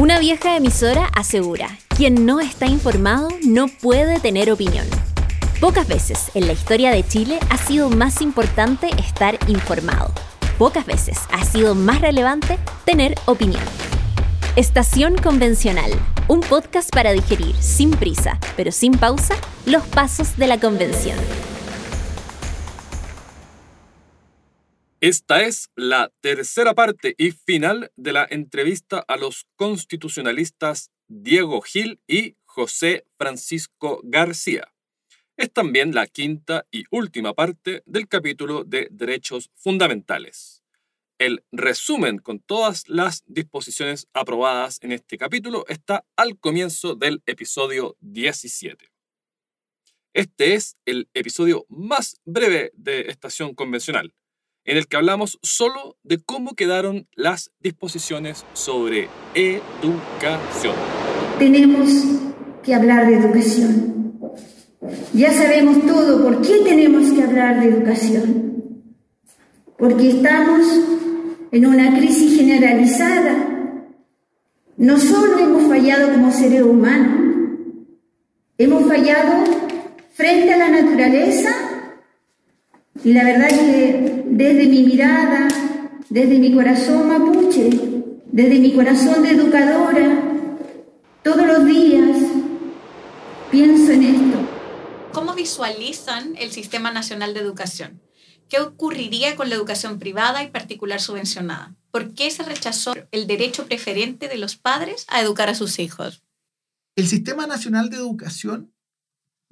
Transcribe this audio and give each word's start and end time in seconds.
Una 0.00 0.18
vieja 0.18 0.56
emisora 0.56 1.06
asegura, 1.14 1.78
quien 1.96 2.26
no 2.26 2.40
está 2.40 2.66
informado 2.66 3.28
no 3.46 3.68
puede 3.68 4.18
tener 4.18 4.50
opinión. 4.50 4.84
Pocas 5.60 5.86
veces 5.86 6.32
en 6.34 6.48
la 6.48 6.52
historia 6.52 6.90
de 6.90 7.06
Chile 7.06 7.38
ha 7.48 7.56
sido 7.56 7.90
más 7.90 8.20
importante 8.20 8.88
estar 8.98 9.38
informado. 9.46 10.10
Pocas 10.58 10.84
veces 10.84 11.20
ha 11.30 11.44
sido 11.44 11.76
más 11.76 12.00
relevante 12.00 12.58
tener 12.84 13.14
opinión. 13.26 13.62
Estación 14.56 15.16
Convencional, 15.16 15.92
un 16.26 16.40
podcast 16.40 16.90
para 16.90 17.12
digerir 17.12 17.54
sin 17.60 17.92
prisa, 17.92 18.40
pero 18.56 18.72
sin 18.72 18.98
pausa, 18.98 19.36
los 19.64 19.84
pasos 19.84 20.36
de 20.36 20.48
la 20.48 20.58
convención. 20.58 21.16
Esta 25.04 25.42
es 25.42 25.68
la 25.76 26.10
tercera 26.22 26.72
parte 26.72 27.14
y 27.18 27.32
final 27.32 27.92
de 27.94 28.14
la 28.14 28.26
entrevista 28.30 29.04
a 29.06 29.18
los 29.18 29.46
constitucionalistas 29.54 30.92
Diego 31.08 31.60
Gil 31.60 32.00
y 32.06 32.38
José 32.46 33.04
Francisco 33.18 34.00
García. 34.02 34.72
Es 35.36 35.52
también 35.52 35.94
la 35.94 36.06
quinta 36.06 36.66
y 36.70 36.84
última 36.90 37.34
parte 37.34 37.82
del 37.84 38.08
capítulo 38.08 38.64
de 38.64 38.88
Derechos 38.90 39.50
Fundamentales. 39.54 40.62
El 41.18 41.44
resumen 41.52 42.16
con 42.16 42.40
todas 42.40 42.88
las 42.88 43.24
disposiciones 43.26 44.08
aprobadas 44.14 44.78
en 44.80 44.92
este 44.92 45.18
capítulo 45.18 45.66
está 45.68 46.06
al 46.16 46.38
comienzo 46.38 46.94
del 46.94 47.22
episodio 47.26 47.98
17. 48.00 48.90
Este 50.14 50.54
es 50.54 50.78
el 50.86 51.10
episodio 51.12 51.66
más 51.68 52.16
breve 52.24 52.72
de 52.74 53.02
Estación 53.10 53.54
Convencional 53.54 54.14
en 54.64 54.76
el 54.76 54.86
que 54.86 54.96
hablamos 54.96 55.38
solo 55.42 55.96
de 56.02 56.22
cómo 56.22 56.54
quedaron 56.54 57.06
las 57.14 57.50
disposiciones 57.60 58.44
sobre 58.54 59.08
educación. 59.34 60.74
Tenemos 61.38 61.90
que 62.62 62.74
hablar 62.74 63.06
de 63.06 63.16
educación. 63.16 63.94
Ya 65.12 65.32
sabemos 65.32 65.84
todo 65.86 66.22
por 66.22 66.42
qué 66.42 66.60
tenemos 66.64 67.10
que 67.12 67.22
hablar 67.22 67.60
de 67.60 67.68
educación. 67.68 68.84
Porque 69.76 70.10
estamos 70.10 70.62
en 71.50 71.66
una 71.66 71.96
crisis 71.96 72.36
generalizada. 72.36 73.50
No 74.76 74.98
solo 74.98 75.38
hemos 75.38 75.68
fallado 75.68 76.10
como 76.12 76.32
seres 76.32 76.62
humanos, 76.62 77.58
hemos 78.58 78.86
fallado 78.88 79.44
frente 80.14 80.52
a 80.52 80.58
la 80.58 80.68
naturaleza 80.68 81.63
y 83.04 83.12
la 83.12 83.22
verdad 83.22 83.48
es 83.50 83.58
que 83.58 84.24
desde 84.26 84.66
mi 84.66 84.82
mirada, 84.82 85.48
desde 86.08 86.38
mi 86.38 86.54
corazón 86.54 87.08
mapuche, 87.08 87.68
desde 88.32 88.58
mi 88.58 88.72
corazón 88.72 89.22
de 89.22 89.30
educadora, 89.30 90.22
todos 91.22 91.46
los 91.46 91.66
días 91.66 92.16
pienso 93.50 93.92
en 93.92 94.02
esto. 94.04 94.38
¿Cómo 95.12 95.34
visualizan 95.34 96.34
el 96.38 96.50
Sistema 96.50 96.90
Nacional 96.90 97.34
de 97.34 97.40
Educación? 97.40 98.00
¿Qué 98.48 98.60
ocurriría 98.60 99.36
con 99.36 99.50
la 99.50 99.54
educación 99.54 99.98
privada 99.98 100.42
y 100.42 100.50
particular 100.50 101.00
subvencionada? 101.00 101.76
¿Por 101.90 102.14
qué 102.14 102.30
se 102.30 102.42
rechazó 102.42 102.94
el 103.12 103.26
derecho 103.26 103.66
preferente 103.66 104.28
de 104.28 104.38
los 104.38 104.56
padres 104.56 105.04
a 105.08 105.20
educar 105.20 105.48
a 105.48 105.54
sus 105.54 105.78
hijos? 105.78 106.22
El 106.96 107.06
Sistema 107.06 107.46
Nacional 107.46 107.90
de 107.90 107.96
Educación 107.96 108.73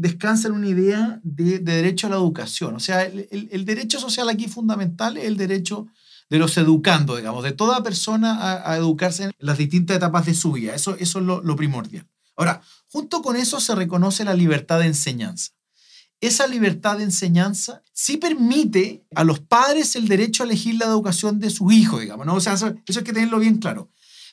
descansa 0.03 0.49
en 0.49 0.55
una 0.55 0.67
idea 0.67 1.21
de, 1.23 1.61
derecho 1.61 2.09
a 2.09 2.11
la 2.11 2.17
educación. 2.17 2.75
O 2.75 2.81
sea, 2.81 3.05
el, 3.05 3.65
derecho 3.65 4.01
social 4.01 4.29
aquí 4.29 4.49
fundamental 4.49 5.17
es 5.17 5.27
el 5.27 5.37
derecho 5.37 5.87
de 6.29 6.39
los 6.39 6.57
educandos, 6.57 7.19
digamos, 7.19 7.45
de 7.45 7.53
toda 7.53 7.85
persona 7.85 8.69
a, 8.69 8.77
educarse 8.77 9.25
en 9.25 9.33
las 9.39 9.59
distintas 9.59 9.97
etapas 9.97 10.27
de 10.27 10.35
su 10.35 10.51
vida. 10.53 10.75
Eso, 10.75 10.97
eso 10.99 11.21
es 11.21 11.25
lo, 11.25 11.41
lo 11.43 11.55
primordial. 11.55 12.05
Ahora, 12.37 12.63
junto 12.89 13.23
con 13.23 13.37
eso 13.37 13.61
se 13.61 13.77
reconoce 13.77 14.25
la 14.25 14.35
libertad 14.35 14.81
de 14.81 14.87
enseñanza. 14.87 15.53
Esa 16.21 16.49
libertad 16.49 16.99
de 16.99 17.05
enseñanza 17.05 17.83
sí 17.93 18.17
permite 18.17 19.05
a 19.15 19.23
los 19.23 19.39
padres 19.39 19.95
el 19.95 20.09
derecho 20.09 20.43
a 20.43 20.47
elegir 20.47 20.77
la 20.77 20.87
educación 20.87 21.39
de 21.39 21.51
su 21.51 21.71
hijo, 21.71 22.01
digamos, 22.01 22.27
¿no? 22.27 22.35
O 22.35 22.41
sea, 22.41 22.55
eso, 22.55 22.75
eso 22.87 22.99
hay 23.01 23.05
que 23.05 23.13
tenerlo 23.13 23.39
bien 23.39 23.59
claro. 23.59 23.89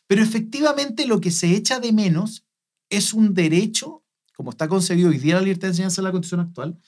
Pero 0.07 0.23
efectivamente 0.23 1.05
lo 1.05 1.21
que 1.21 1.29
se 1.29 1.55
echa 1.55 1.79
de 1.79 1.93
menos 1.93 2.43
es 2.89 3.13
un 3.13 3.35
derecho 3.35 4.03
como 4.39 4.51
está 4.51 4.69
concebido 4.69 5.09
hoy 5.09 5.17
día 5.17 5.35
la 5.35 5.41
libertad 5.41 5.63
de 5.63 5.71
enseñanza 5.71 5.99
en 5.99 6.05
la 6.05 6.13
constitución 6.13 6.47
actual, 6.47 6.79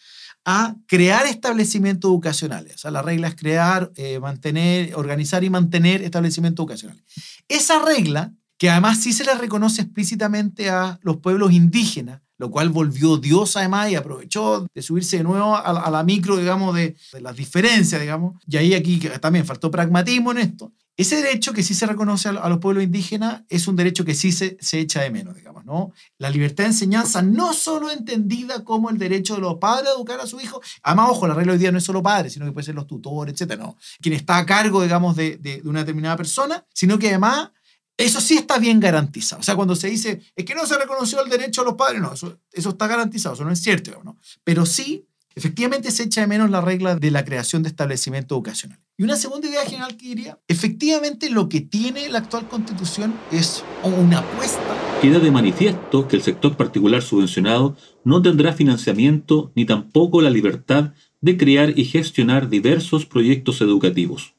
a 0.46 0.78
crear 0.88 1.26
establecimientos 1.26 2.10
educacionales. 2.10 2.76
O 2.76 2.78
sea, 2.78 2.92
la 2.92 3.02
regla 3.02 3.28
es 3.28 3.36
crear, 3.36 3.92
eh, 3.98 4.22
mantener, 4.22 4.96
organizar 4.96 5.44
y 5.44 5.50
mantener 5.50 6.02
establecimientos 6.02 6.64
educacionales. 6.64 7.04
Esa 7.50 7.84
regla, 7.84 8.34
que 8.58 8.70
además 8.70 9.00
sí 9.02 9.12
se 9.12 9.26
le 9.26 9.36
reconoce 9.36 9.82
explícitamente 9.82 10.70
a 10.70 10.98
los 11.02 11.18
pueblos 11.18 11.52
indígenas, 11.52 12.22
lo 12.38 12.50
cual 12.50 12.70
volvió 12.70 13.18
Dios 13.18 13.58
además 13.58 13.92
y 13.92 13.96
aprovechó 13.96 14.66
de 14.74 14.82
subirse 14.82 15.18
de 15.18 15.24
nuevo 15.24 15.54
a, 15.54 15.92
la 15.92 16.04
micro, 16.04 16.38
digamos, 16.38 16.74
de, 16.74 16.96
de, 17.12 17.20
las 17.20 17.36
diferencias, 17.36 18.00
digamos. 18.00 18.42
Y 18.48 18.56
ahí 18.56 18.74
aquí 18.76 18.98
también 19.20 19.46
faltó 19.46 19.70
pragmatismo 19.70 20.32
en 20.32 20.38
esto. 20.38 20.72
Ese 20.98 21.16
derecho 21.16 21.54
que 21.54 21.64
sí 21.64 21.74
se 21.74 21.86
reconoce 21.86 22.30
a, 22.30 22.50
los 22.50 22.60
pueblos 22.60 22.84
indígenas 22.84 23.44
es 23.50 23.68
un 23.68 23.76
derecho 23.76 24.04
que 24.04 24.14
sí 24.14 24.32
se, 24.32 24.58
se, 24.60 24.80
echa 24.80 25.02
de 25.02 25.10
menos, 25.10 25.36
digamos, 25.36 25.66
¿no? 25.66 25.94
La 26.18 26.30
libertad 26.30 26.66
de 26.66 26.72
enseñanza 26.72 27.22
no 27.22 27.54
solo 27.54 27.90
entendida 27.90 28.64
como 28.64 28.90
el 28.90 28.98
derecho 28.98 29.36
de 29.36 29.42
los 29.42 29.56
padres 29.56 29.90
a 29.90 29.94
educar 29.94 30.20
a 30.20 30.28
su 30.28 30.40
hijo, 30.40 30.62
además, 30.84 31.08
ojo, 31.12 31.28
la 31.28 31.34
regla 31.34 31.54
hoy 31.54 31.60
día 31.60 31.72
no 31.72 31.78
es 31.78 31.84
solo 31.84 32.04
padres, 32.04 32.34
sino 32.34 32.46
que 32.46 32.52
puede 32.52 32.66
ser 32.66 32.76
los 32.76 32.88
tutores, 32.88 33.34
etcétera, 33.34 33.64
no. 33.64 33.78
Quien 34.02 34.16
está 34.16 34.38
a 34.38 34.46
cargo, 34.46 34.84
digamos, 34.84 35.16
de, 35.16 35.38
de, 35.38 35.62
una 35.64 35.80
determinada 35.80 36.18
persona, 36.18 36.66
sino 36.74 37.00
que 37.00 37.10
además 37.10 37.52
eso 37.98 38.20
sí 38.20 38.36
está 38.36 38.58
bien 38.58 38.80
garantizado. 38.80 39.40
O 39.40 39.44
sea, 39.44 39.56
cuando 39.56 39.76
se 39.76 39.88
dice, 39.88 40.22
es 40.36 40.46
que 40.46 40.56
no 40.56 40.66
se 40.66 40.78
reconoció 40.78 41.24
el 41.24 41.30
derecho 41.30 41.62
a 41.62 41.66
los 41.66 41.76
padres, 41.76 42.02
no, 42.02 42.14
eso, 42.14 42.40
eso 42.52 42.70
está 42.70 42.88
garantizado, 42.88 43.36
eso 43.36 43.46
no 43.46 43.52
es 43.52 43.62
cierto, 43.62 44.02
¿no? 44.04 44.18
Pero 44.44 44.66
sí, 44.66 45.08
efectivamente 45.36 45.92
se 45.92 46.04
echa 46.04 46.22
de 46.22 46.28
menos 46.28 46.50
la 46.50 46.62
regla 46.62 46.96
de 46.96 47.12
la 47.12 47.26
creación 47.26 47.64
de 47.64 47.70
establecimientos 47.70 48.36
educacionales. 48.36 48.84
Y 48.98 49.04
una 49.04 49.16
segunda 49.16 49.48
idea 49.48 49.66
general 49.66 49.98
que 49.98 50.08
diría, 50.08 50.40
efectivamente 50.48 51.30
lo 51.30 51.50
que 51.50 51.62
tiene 51.62 52.10
la 52.10 52.20
actual 52.20 52.48
constitución 52.48 53.14
es 53.32 53.64
una 53.84 54.20
apuesta. 54.20 54.62
Queda 55.02 55.20
de 55.20 55.32
manifiesto 55.32 56.08
que 56.08 56.16
el 56.16 56.22
sector 56.22 56.56
particular 56.56 57.02
subvencionado 57.02 57.76
no 58.04 58.22
tendrá 58.22 58.54
financiamiento 58.54 59.52
ni 59.56 59.66
tampoco 59.66 60.22
la 60.22 60.30
libertad 60.30 60.94
de 61.22 61.38
crear 61.38 61.78
y 61.78 61.86
gestionar 61.86 62.50
diversos 62.50 63.06
proyectos 63.06 63.62
educativos, 63.62 64.36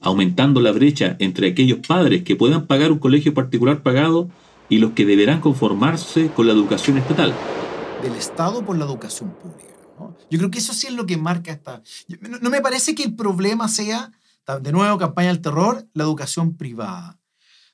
aumentando 0.00 0.60
la 0.60 0.72
brecha 0.72 1.16
entre 1.18 1.48
aquellos 1.48 1.86
padres 1.86 2.22
que 2.22 2.36
puedan 2.36 2.66
pagar 2.66 2.92
un 2.92 2.98
colegio 2.98 3.34
particular 3.34 3.82
pagado 3.82 4.30
y 4.68 4.78
los 4.78 4.92
que 4.92 5.04
deberán 5.04 5.40
conformarse 5.40 6.28
con 6.28 6.46
la 6.46 6.52
educación 6.52 6.96
estatal. 6.96 7.34
Del 8.02 8.14
Estado 8.14 8.64
por 8.64 8.78
la 8.78 8.86
educación 8.86 9.34
pública. 9.34 9.69
Yo 10.30 10.38
creo 10.38 10.50
que 10.50 10.58
eso 10.58 10.72
sí 10.72 10.86
es 10.86 10.92
lo 10.92 11.06
que 11.06 11.16
marca 11.16 11.52
esta... 11.52 11.82
No, 12.40 12.50
me 12.50 12.60
parece 12.60 12.94
que 12.94 13.02
el 13.02 13.14
problema 13.14 13.68
sea, 13.68 14.12
de 14.60 14.72
nuevo, 14.72 14.98
campaña 14.98 15.28
del 15.28 15.40
terror, 15.40 15.86
la 15.94 16.04
educación 16.04 16.56
privada. 16.56 17.18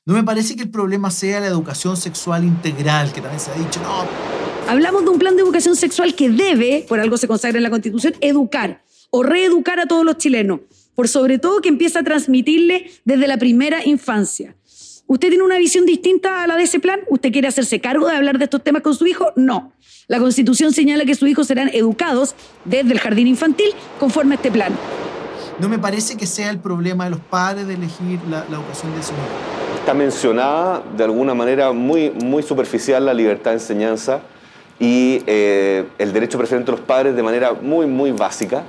No 0.05 0.13
me 0.13 0.23
parece 0.23 0.55
que 0.55 0.63
el 0.63 0.69
problema 0.69 1.11
sea 1.11 1.39
la 1.39 1.47
educación 1.47 1.97
sexual 1.97 2.43
integral, 2.43 3.11
que 3.11 3.21
también 3.21 3.39
se 3.39 3.51
ha 3.51 3.55
dicho, 3.55 3.81
no. 3.81 4.05
Hablamos 4.69 5.03
de 5.03 5.09
un 5.09 5.19
plan 5.19 5.35
de 5.35 5.41
educación 5.41 5.75
sexual 5.75 6.15
que 6.15 6.29
debe, 6.29 6.85
por 6.87 6.99
algo 6.99 7.17
se 7.17 7.27
consagra 7.27 7.57
en 7.57 7.63
la 7.63 7.69
Constitución, 7.69 8.13
educar 8.21 8.83
o 9.09 9.23
reeducar 9.23 9.79
a 9.79 9.85
todos 9.85 10.05
los 10.05 10.17
chilenos, 10.17 10.61
por 10.95 11.07
sobre 11.07 11.39
todo 11.39 11.61
que 11.61 11.69
empieza 11.69 11.99
a 11.99 12.03
transmitirle 12.03 12.91
desde 13.05 13.27
la 13.27 13.37
primera 13.37 13.85
infancia. 13.85 14.55
¿Usted 15.09 15.29
tiene 15.29 15.45
una 15.45 15.57
visión 15.57 15.85
distinta 15.85 16.43
a 16.43 16.47
la 16.47 16.57
de 16.57 16.63
ese 16.63 16.81
plan? 16.81 16.99
¿Usted 17.09 17.31
quiere 17.31 17.47
hacerse 17.47 17.79
cargo 17.79 18.09
de 18.09 18.17
hablar 18.17 18.37
de 18.39 18.43
estos 18.43 18.61
temas 18.61 18.81
con 18.81 18.93
su 18.93 19.07
hijo? 19.07 19.31
No. 19.37 19.71
La 20.09 20.19
Constitución 20.19 20.73
señala 20.73 21.05
que 21.05 21.15
sus 21.15 21.29
hijos 21.29 21.47
serán 21.47 21.69
educados 21.73 22.35
desde 22.65 22.91
el 22.91 22.99
jardín 22.99 23.25
infantil 23.25 23.69
conforme 24.01 24.33
a 24.33 24.35
este 24.35 24.51
plan. 24.51 24.73
No 25.59 25.69
me 25.69 25.79
parece 25.79 26.17
que 26.17 26.27
sea 26.27 26.49
el 26.49 26.59
problema 26.59 27.05
de 27.05 27.11
los 27.11 27.21
padres 27.21 27.67
de 27.67 27.75
elegir 27.75 28.19
la, 28.29 28.39
educación 28.39 28.93
de 28.97 29.01
su 29.01 29.13
hijo. 29.13 29.79
Está 29.79 29.93
mencionada 29.93 30.83
de 30.97 31.05
alguna 31.05 31.33
manera 31.33 31.71
muy, 31.71 32.11
muy 32.11 32.43
superficial 32.43 33.05
la 33.05 33.13
libertad 33.13 33.51
de 33.51 33.57
enseñanza 33.57 34.19
y 34.77 35.23
eh, 35.25 35.85
el 35.99 36.11
derecho 36.11 36.37
preferente 36.37 36.69
de 36.69 36.77
los 36.77 36.85
padres 36.85 37.15
de 37.15 37.23
manera 37.23 37.53
muy, 37.53 37.85
muy 37.85 38.11
básica. 38.11 38.65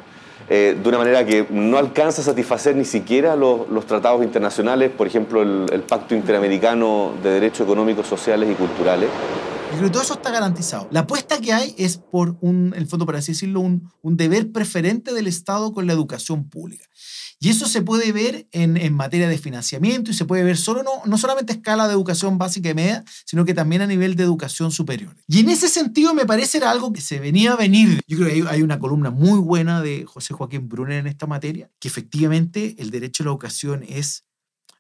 Eh, 0.51 0.79
de 0.83 0.89
una 0.89 0.97
manera 0.97 1.27
que 1.27 1.47
no 1.51 1.77
alcanza 1.77 2.23
a 2.23 2.25
satisfacer 2.25 2.75
ni 2.75 2.87
siquiera 2.87 3.37
los, 3.37 3.67
tratados 3.87 4.23
internacionales, 4.23 4.91
por 4.97 5.07
ejemplo, 5.07 5.43
el, 5.43 5.83
Pacto 5.83 6.15
Interamericano 6.15 7.13
de 7.23 7.33
Derechos 7.33 7.61
Económicos, 7.61 8.07
Sociales 8.07 8.49
y 8.51 8.55
Culturales. 8.55 9.09
Y 9.69 9.77
creo 9.77 9.85
que 9.85 9.91
todo 9.91 10.03
eso 10.03 10.15
está 10.15 10.31
garantizado. 10.31 10.89
La 10.91 11.01
apuesta 11.01 11.41
que 11.41 11.53
hay 11.53 11.75
es 11.77 11.99
por 11.99 12.39
un, 12.41 12.73
el 12.77 12.87
fondo, 12.87 13.05
por 13.05 13.17
así 13.17 13.33
decirlo, 13.33 13.61
un, 13.61 13.91
un 14.03 14.17
deber 14.17 14.51
preferente 14.51 15.13
del 15.13 15.27
Estado 15.27 15.73
con 15.73 15.87
la 15.87 15.93
educación 15.93 16.49
pública. 16.49 16.87
Y 17.41 17.51
eso 17.51 17.69
se 17.69 17.83
puede 17.83 18.11
ver 18.11 18.49
en, 18.51 18.77
en, 18.77 18.95
materia 18.95 19.29
de 19.29 19.39
financiamiento 19.39 20.11
y 20.11 20.15
se 20.15 20.25
puede 20.25 20.43
ver 20.43 20.57
solo, 20.57 20.83
no, 20.83 20.91
no 21.05 21.19
solamente 21.19 21.53
a 21.53 21.57
escala 21.57 21.87
de 21.87 21.95
educación 21.95 22.37
básica 22.37 22.71
y 22.71 22.75
media, 22.75 23.05
sino 23.27 23.45
que 23.45 23.55
también 23.55 23.81
a 23.81 23.87
nivel 23.87 24.17
de 24.17 24.25
educación 24.25 24.73
superior. 24.73 25.15
Y 25.29 25.41
en 25.41 25.51
ese 25.51 25.69
sentido 25.69 26.15
me 26.15 26.27
parece 26.27 26.59
era 26.59 26.71
algo 26.71 26.93
que 26.93 27.01
se 27.01 27.21
venía 27.21 27.53
a 27.53 27.57
venir. 27.57 28.01
Yo 28.09 28.17
creo 28.17 28.29
que 28.29 28.35
hay, 28.35 28.45
hay 28.49 28.63
una 28.63 28.81
columna 28.81 29.11
muy 29.11 29.39
buena 29.39 29.81
de 29.83 30.05
José 30.05 30.35
Joaquín 30.35 30.69
Brunner 30.69 30.99
en 30.99 31.07
esta 31.07 31.27
materia, 31.27 31.71
que 31.79 31.87
efectivamente 31.87 32.75
el 32.79 32.91
derecho 32.91 33.23
a 33.23 33.27
la 33.27 33.31
educación 33.31 33.85
es, 33.87 34.25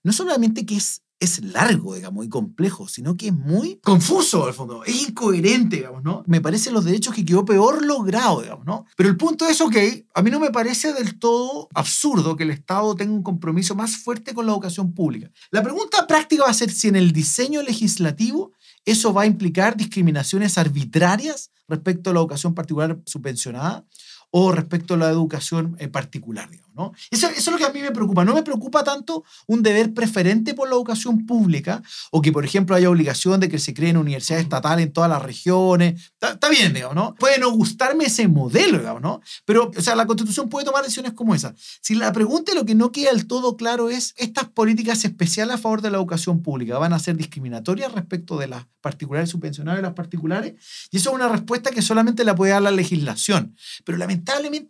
no 0.02 0.12
solamente 0.12 0.66
que 0.66 0.76
es 0.76 1.02
es 1.20 1.42
largo, 1.42 1.94
digamos, 1.94 2.24
y 2.24 2.28
complejo, 2.28 2.86
sino 2.88 3.16
que 3.16 3.28
es 3.28 3.32
muy 3.32 3.80
confuso, 3.82 4.46
al 4.46 4.54
fondo. 4.54 4.84
Es 4.84 5.08
incoherente, 5.08 5.76
digamos, 5.76 6.02
¿no? 6.04 6.22
Me 6.26 6.40
parece 6.40 6.70
los 6.70 6.84
derechos 6.84 7.14
que 7.14 7.24
quedó 7.24 7.44
peor 7.44 7.84
logrado, 7.84 8.42
digamos, 8.42 8.64
¿no? 8.64 8.86
Pero 8.96 9.08
el 9.08 9.16
punto 9.16 9.46
es, 9.46 9.60
ok, 9.60 9.76
a 10.14 10.22
mí 10.22 10.30
no 10.30 10.38
me 10.38 10.50
parece 10.50 10.92
del 10.92 11.18
todo 11.18 11.68
absurdo 11.74 12.36
que 12.36 12.44
el 12.44 12.50
Estado 12.50 12.94
tenga 12.94 13.12
un 13.12 13.22
compromiso 13.22 13.74
más 13.74 13.96
fuerte 13.96 14.32
con 14.32 14.46
la 14.46 14.52
educación 14.52 14.94
pública. 14.94 15.30
La 15.50 15.62
pregunta 15.62 16.06
práctica 16.06 16.44
va 16.44 16.50
a 16.50 16.54
ser 16.54 16.70
si 16.70 16.88
en 16.88 16.96
el 16.96 17.12
diseño 17.12 17.62
legislativo 17.62 18.52
eso 18.84 19.12
va 19.12 19.22
a 19.22 19.26
implicar 19.26 19.76
discriminaciones 19.76 20.56
arbitrarias 20.56 21.50
respecto 21.66 22.10
a 22.10 22.14
la 22.14 22.20
educación 22.20 22.54
particular 22.54 23.00
subvencionada 23.04 23.84
o 24.30 24.52
respecto 24.52 24.94
a 24.94 24.96
la 24.98 25.08
educación 25.08 25.76
en 25.78 25.90
particular, 25.90 26.50
digamos, 26.50 26.74
¿no? 26.74 26.92
Eso, 27.10 27.28
es 27.28 27.46
lo 27.46 27.56
que 27.56 27.64
a 27.64 27.72
mí 27.72 27.80
me 27.80 27.90
preocupa. 27.90 28.24
No 28.24 28.34
me 28.34 28.42
preocupa 28.42 28.84
tanto 28.84 29.24
un 29.46 29.62
deber 29.62 29.94
preferente 29.94 30.54
por 30.54 30.68
la 30.68 30.74
educación 30.74 31.26
pública 31.26 31.82
o 32.10 32.20
que, 32.20 32.30
por 32.30 32.44
ejemplo, 32.44 32.76
haya 32.76 32.90
obligación 32.90 33.40
de 33.40 33.48
que 33.48 33.58
se 33.58 33.74
creen 33.74 33.96
universidades 33.96 34.44
estatales 34.44 34.86
en 34.86 34.92
todas 34.92 35.08
las 35.10 35.22
regiones. 35.22 36.12
Está, 36.20 36.48
bien, 36.50 36.74
digamos, 36.74 36.94
¿no? 36.94 37.14
Puede 37.14 37.38
no 37.38 37.50
gustarme 37.50 38.04
ese 38.04 38.28
modelo, 38.28 38.78
digamos, 38.78 39.02
¿no? 39.02 39.20
Pero, 39.44 39.70
o 39.76 39.80
sea, 39.80 39.96
la 39.96 40.06
Constitución 40.06 40.48
puede 40.48 40.66
tomar 40.66 40.82
decisiones 40.82 41.14
como 41.14 41.34
esa. 41.34 41.54
Si 41.80 41.94
la 41.94 42.12
pregunta 42.12 42.54
lo 42.54 42.66
que 42.66 42.74
no 42.74 42.92
queda 42.92 43.10
del 43.10 43.26
todo 43.26 43.56
claro 43.56 43.88
es, 43.88 44.14
¿estas 44.18 44.44
políticas 44.48 45.04
especiales 45.04 45.56
a 45.56 45.58
favor 45.58 45.80
de 45.80 45.90
la 45.90 45.96
educación 45.96 46.42
pública 46.42 46.78
van 46.78 46.92
a 46.92 46.98
ser 46.98 47.16
discriminatorias 47.16 47.92
respecto 47.92 48.38
de 48.38 48.48
las 48.48 48.66
particulares 48.80 49.30
subvencionadas 49.30 49.80
y 49.80 49.82
las 49.82 49.94
particulares? 49.94 50.54
Y 50.90 50.98
eso 50.98 51.10
es 51.10 51.14
una 51.14 51.28
respuesta 51.28 51.70
que 51.70 51.82
solamente 51.82 52.24
la 52.24 52.34
puede 52.34 52.52
dar 52.52 52.62
la 52.62 52.70
legislación. 52.70 53.56
Pero 53.84 53.98
lamentablemente 53.98 54.17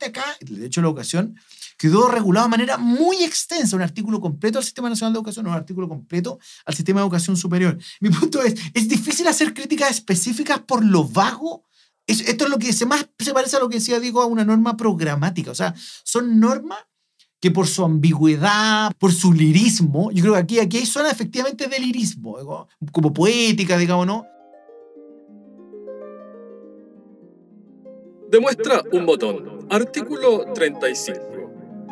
acá, 0.07 0.25
el 0.41 0.57
derecho 0.57 0.81
a 0.81 0.83
la 0.83 0.89
educación 0.89 1.37
quedó 1.77 2.09
regulado 2.09 2.47
de 2.47 2.51
manera 2.51 2.77
muy 2.77 3.23
extensa, 3.23 3.77
un 3.77 3.83
artículo 3.83 4.21
completo 4.21 4.59
al 4.59 4.65
Sistema 4.65 4.89
Nacional 4.89 5.13
de 5.13 5.19
Educación, 5.19 5.47
un 5.47 5.55
artículo 5.55 5.89
completo 5.89 6.39
al 6.67 6.75
Sistema 6.75 7.01
de 7.01 7.05
Educación 7.05 7.37
Superior. 7.37 7.79
Mi 8.01 8.11
punto 8.11 8.43
es, 8.43 8.55
es 8.75 8.89
difícil 8.89 9.29
hacer 9.29 9.55
críticas 9.55 9.91
específicas 9.91 10.59
por 10.61 10.85
lo 10.85 11.05
vago. 11.05 11.65
esto 12.07 12.45
es 12.45 12.51
lo 12.51 12.59
que 12.59 12.73
se 12.73 12.85
más 12.85 13.09
se 13.19 13.33
parece 13.33 13.57
a 13.57 13.61
lo 13.61 13.69
que 13.69 13.77
decía 13.77 14.01
Diego, 14.01 14.21
a 14.21 14.27
una 14.27 14.45
norma 14.45 14.77
programática. 14.77 15.53
O 15.53 15.55
sea, 15.55 15.75
son 16.03 16.41
normas 16.41 16.79
que 17.41 17.53
por 17.53 17.69
su 17.69 17.85
ambigüedad, 17.85 18.93
por 18.99 19.13
su 19.13 19.33
lirismo, 19.33 20.11
yo 20.11 20.23
creo 20.23 20.35
que 20.35 20.41
aquí, 20.41 20.59
aquí 20.59 20.87
suena 20.87 21.11
efectivamente 21.11 21.69
de 21.69 21.79
lirismo, 21.79 22.67
como 22.91 23.13
poética, 23.13 23.79
digamos, 23.79 24.07
¿no? 24.07 24.27
Demuestra 28.31 28.83
un 28.93 29.07
botón. 29.07 29.67
Artículo 29.71 30.53
35. 30.53 31.29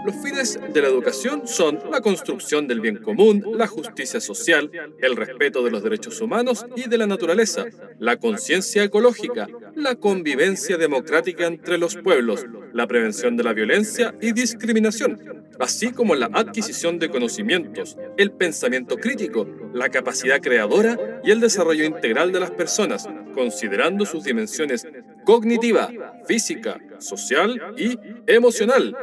Los 0.04 0.16
fines 0.16 0.60
de 0.72 0.82
la 0.82 0.88
educación 0.88 1.48
son 1.48 1.80
la 1.90 2.02
construcción 2.02 2.68
del 2.68 2.80
bien 2.80 2.98
común, 2.98 3.42
la 3.54 3.66
justicia 3.66 4.20
social, 4.20 4.70
el 5.00 5.16
respeto 5.16 5.64
de 5.64 5.70
los 5.70 5.82
derechos 5.82 6.20
humanos 6.20 6.66
y 6.76 6.90
de 6.90 6.98
la 6.98 7.06
naturaleza, 7.06 7.64
la 7.98 8.18
conciencia 8.18 8.84
ecológica, 8.84 9.48
la 9.74 9.94
convivencia 9.94 10.76
democrática 10.76 11.46
entre 11.46 11.78
los 11.78 11.96
pueblos, 11.96 12.44
la 12.74 12.86
prevención 12.86 13.38
de 13.38 13.44
la 13.44 13.54
violencia 13.54 14.14
y 14.20 14.32
discriminación, 14.32 15.46
así 15.58 15.90
como 15.90 16.14
la 16.14 16.28
adquisición 16.34 16.98
de 16.98 17.08
conocimientos, 17.08 17.96
el 18.18 18.30
pensamiento 18.30 18.98
crítico, 18.98 19.48
la 19.72 19.88
capacidad 19.88 20.42
creadora 20.42 21.20
y 21.24 21.30
el 21.30 21.40
desarrollo 21.40 21.84
integral 21.84 22.30
de 22.30 22.40
las 22.40 22.50
personas, 22.50 23.08
considerando 23.34 24.04
sus 24.04 24.24
dimensiones 24.24 24.86
cognitiva, 25.26 25.90
física, 26.26 26.80
social 26.98 27.74
y 27.76 27.98
emocional. 28.26 28.96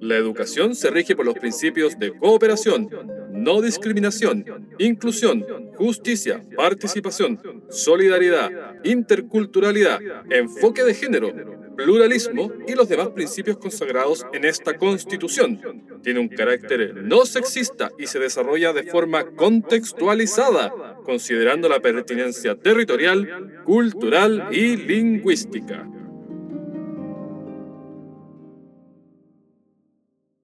La 0.00 0.16
educación 0.16 0.74
se 0.74 0.90
rige 0.90 1.16
por 1.16 1.26
los 1.26 1.34
principios 1.34 1.98
de 1.98 2.16
cooperación, 2.16 2.88
no 3.30 3.60
discriminación, 3.60 4.44
inclusión, 4.78 5.44
justicia, 5.74 6.42
participación, 6.56 7.64
solidaridad, 7.68 8.50
interculturalidad, 8.84 10.00
enfoque 10.30 10.84
de 10.84 10.94
género, 10.94 11.32
pluralismo 11.76 12.52
y 12.66 12.74
los 12.74 12.88
demás 12.88 13.08
principios 13.08 13.58
consagrados 13.58 14.26
en 14.32 14.44
esta 14.44 14.76
Constitución. 14.76 15.60
Tiene 16.02 16.20
un 16.20 16.28
carácter 16.28 16.94
no 17.02 17.26
sexista 17.26 17.90
y 17.98 18.06
se 18.06 18.18
desarrolla 18.18 18.72
de 18.72 18.84
forma 18.84 19.24
contextualizada, 19.32 20.95
considerando 21.06 21.68
la 21.68 21.80
pertinencia 21.80 22.56
territorial, 22.56 23.62
cultural 23.64 24.48
y 24.50 24.76
lingüística. 24.76 25.88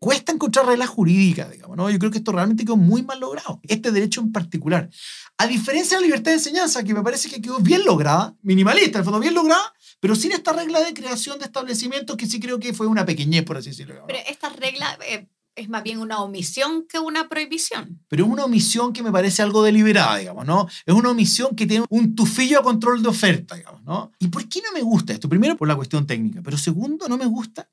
cuesta 0.02 0.32
encontrar 0.32 0.66
reglas 0.66 0.88
jurídicas, 0.88 1.48
digamos, 1.52 1.76
¿no? 1.76 1.88
Yo 1.88 1.96
creo 2.00 2.10
que 2.10 2.18
esto 2.18 2.32
realmente 2.32 2.64
quedó 2.64 2.76
muy 2.76 3.04
mal 3.04 3.20
logrado, 3.20 3.60
este 3.68 3.92
derecho 3.92 4.20
en 4.20 4.32
particular. 4.32 4.90
A 5.38 5.46
diferencia 5.46 5.96
de 5.96 6.00
la 6.00 6.06
libertad 6.06 6.32
de 6.32 6.38
enseñanza, 6.38 6.82
que 6.82 6.92
me 6.92 7.02
parece 7.02 7.30
que 7.30 7.40
quedó 7.40 7.60
bien 7.60 7.84
lograda, 7.84 8.34
minimalista, 8.42 8.98
en 8.98 9.04
fondo 9.04 9.20
bien 9.20 9.32
lograda, 9.32 9.72
pero 10.00 10.16
sin 10.16 10.32
esta 10.32 10.52
regla 10.52 10.80
de 10.80 10.92
creación 10.92 11.38
de 11.38 11.44
establecimientos 11.44 12.16
que 12.16 12.26
sí 12.26 12.40
creo 12.40 12.58
que 12.58 12.74
fue 12.74 12.88
una 12.88 13.06
pequeñez, 13.06 13.44
por 13.44 13.56
así 13.56 13.70
decirlo. 13.70 14.02
Pero 14.08 14.18
esta 14.28 14.48
regla... 14.48 14.98
Eh, 15.08 15.28
es 15.54 15.69
más 15.69 15.82
bien 15.82 15.99
una 15.99 16.20
omisión 16.20 16.87
que 16.88 16.99
una 16.99 17.28
prohibición. 17.28 18.00
Pero 18.08 18.25
es 18.25 18.31
una 18.31 18.44
omisión 18.44 18.93
que 18.93 19.02
me 19.02 19.12
parece 19.12 19.43
algo 19.43 19.62
deliberada, 19.62 20.16
digamos, 20.16 20.46
¿no? 20.46 20.66
Es 20.87 20.94
una 20.94 21.10
omisión 21.10 21.54
que 21.54 21.66
tiene 21.66 21.84
un 21.90 22.14
tufillo 22.14 22.60
a 22.60 22.62
control 22.62 23.02
de 23.02 23.08
oferta, 23.08 23.54
digamos, 23.56 23.82
¿no? 23.82 24.12
¿Y 24.19 24.28
por 24.28 24.49
qué 24.49 24.60
no 24.64 24.72
me 24.72 24.82
gusta 24.82 25.12
esto? 25.12 25.28
Primero, 25.28 25.56
por 25.56 25.69
la 25.69 25.76
cuestión 25.76 26.06
técnica, 26.06 26.40
pero 26.43 26.56
segundo, 26.56 27.08
no 27.08 27.16
me 27.16 27.26
gusta 27.26 27.69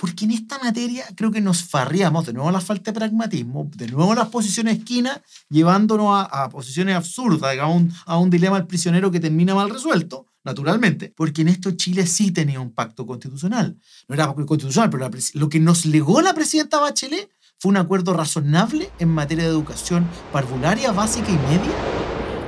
porque 0.00 0.24
en 0.24 0.30
esta 0.30 0.58
materia 0.58 1.04
creo 1.14 1.30
que 1.30 1.42
nos 1.42 1.62
farriamos 1.62 2.24
de 2.24 2.32
nuevo 2.32 2.48
a 2.48 2.52
la 2.52 2.62
falta 2.62 2.90
de 2.90 2.98
pragmatismo, 2.98 3.70
de 3.76 3.86
nuevo 3.86 4.12
a 4.12 4.14
las 4.14 4.28
posiciones 4.28 4.78
esquinas, 4.78 5.20
llevándonos 5.50 6.26
a, 6.30 6.48
posiciones 6.48 6.96
absurdas, 6.96 7.52
digamos, 7.52 7.92
a 8.06 8.16
un 8.16 8.30
dilema 8.30 8.56
del 8.56 8.66
prisionero 8.66 9.10
que 9.10 9.20
termina 9.20 9.54
mal 9.54 9.68
resuelto, 9.68 10.26
naturalmente, 10.44 11.12
porque 11.16 11.42
en 11.42 11.48
esto 11.48 11.72
Chile 11.72 12.06
sí 12.06 12.30
tenía 12.30 12.60
un 12.60 12.72
pacto 12.72 13.06
constitucional. 13.06 13.76
No 14.08 14.14
era 14.14 14.32
constitucional, 14.32 14.90
pero 14.90 15.08
lo 15.34 15.48
que 15.48 15.60
nos 15.60 15.86
legó 15.86 16.20
la 16.20 16.34
presidenta 16.34 16.78
Bachelet 16.78 17.28
fue 17.58 17.70
un 17.70 17.76
acuerdo 17.76 18.14
razonable 18.14 18.90
en 18.98 19.10
materia 19.10 19.44
de 19.44 19.50
educación 19.50 20.06
parvularia, 20.32 20.92
básica 20.92 21.28
y 21.30 21.34
media. 21.34 21.72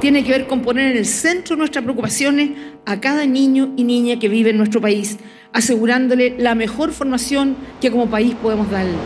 Tiene 0.01 0.25
que 0.25 0.31
ver 0.31 0.47
con 0.49 0.63
poner 0.63 0.93
en 0.93 0.97
el 0.97 1.07
centro 1.07 1.55
nuestras 1.55 1.85
preocupaciones 1.85 2.51
a 2.87 3.01
cada 3.01 3.25
niño 3.27 3.73
y 3.77 3.85
niña 3.85 4.19
que 4.19 4.29
vive 4.29 4.51
en 4.51 4.57
nuestro 4.57 4.81
país 4.81 5.19
asegurándole 5.53 6.37
la 6.39 6.55
mejor 6.55 6.93
formación 6.93 7.57
que 7.81 7.91
como 7.91 8.09
país 8.09 8.35
podemos 8.35 8.71
darle. 8.71 8.97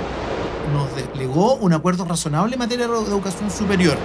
Nos 0.73 0.95
desplegó 0.95 1.57
un 1.57 1.73
acuerdo 1.73 2.05
razonable 2.05 2.55
en 2.55 2.61
materia 2.61 2.87
de 2.87 2.95
educación 2.95 3.51
superior 3.51 3.97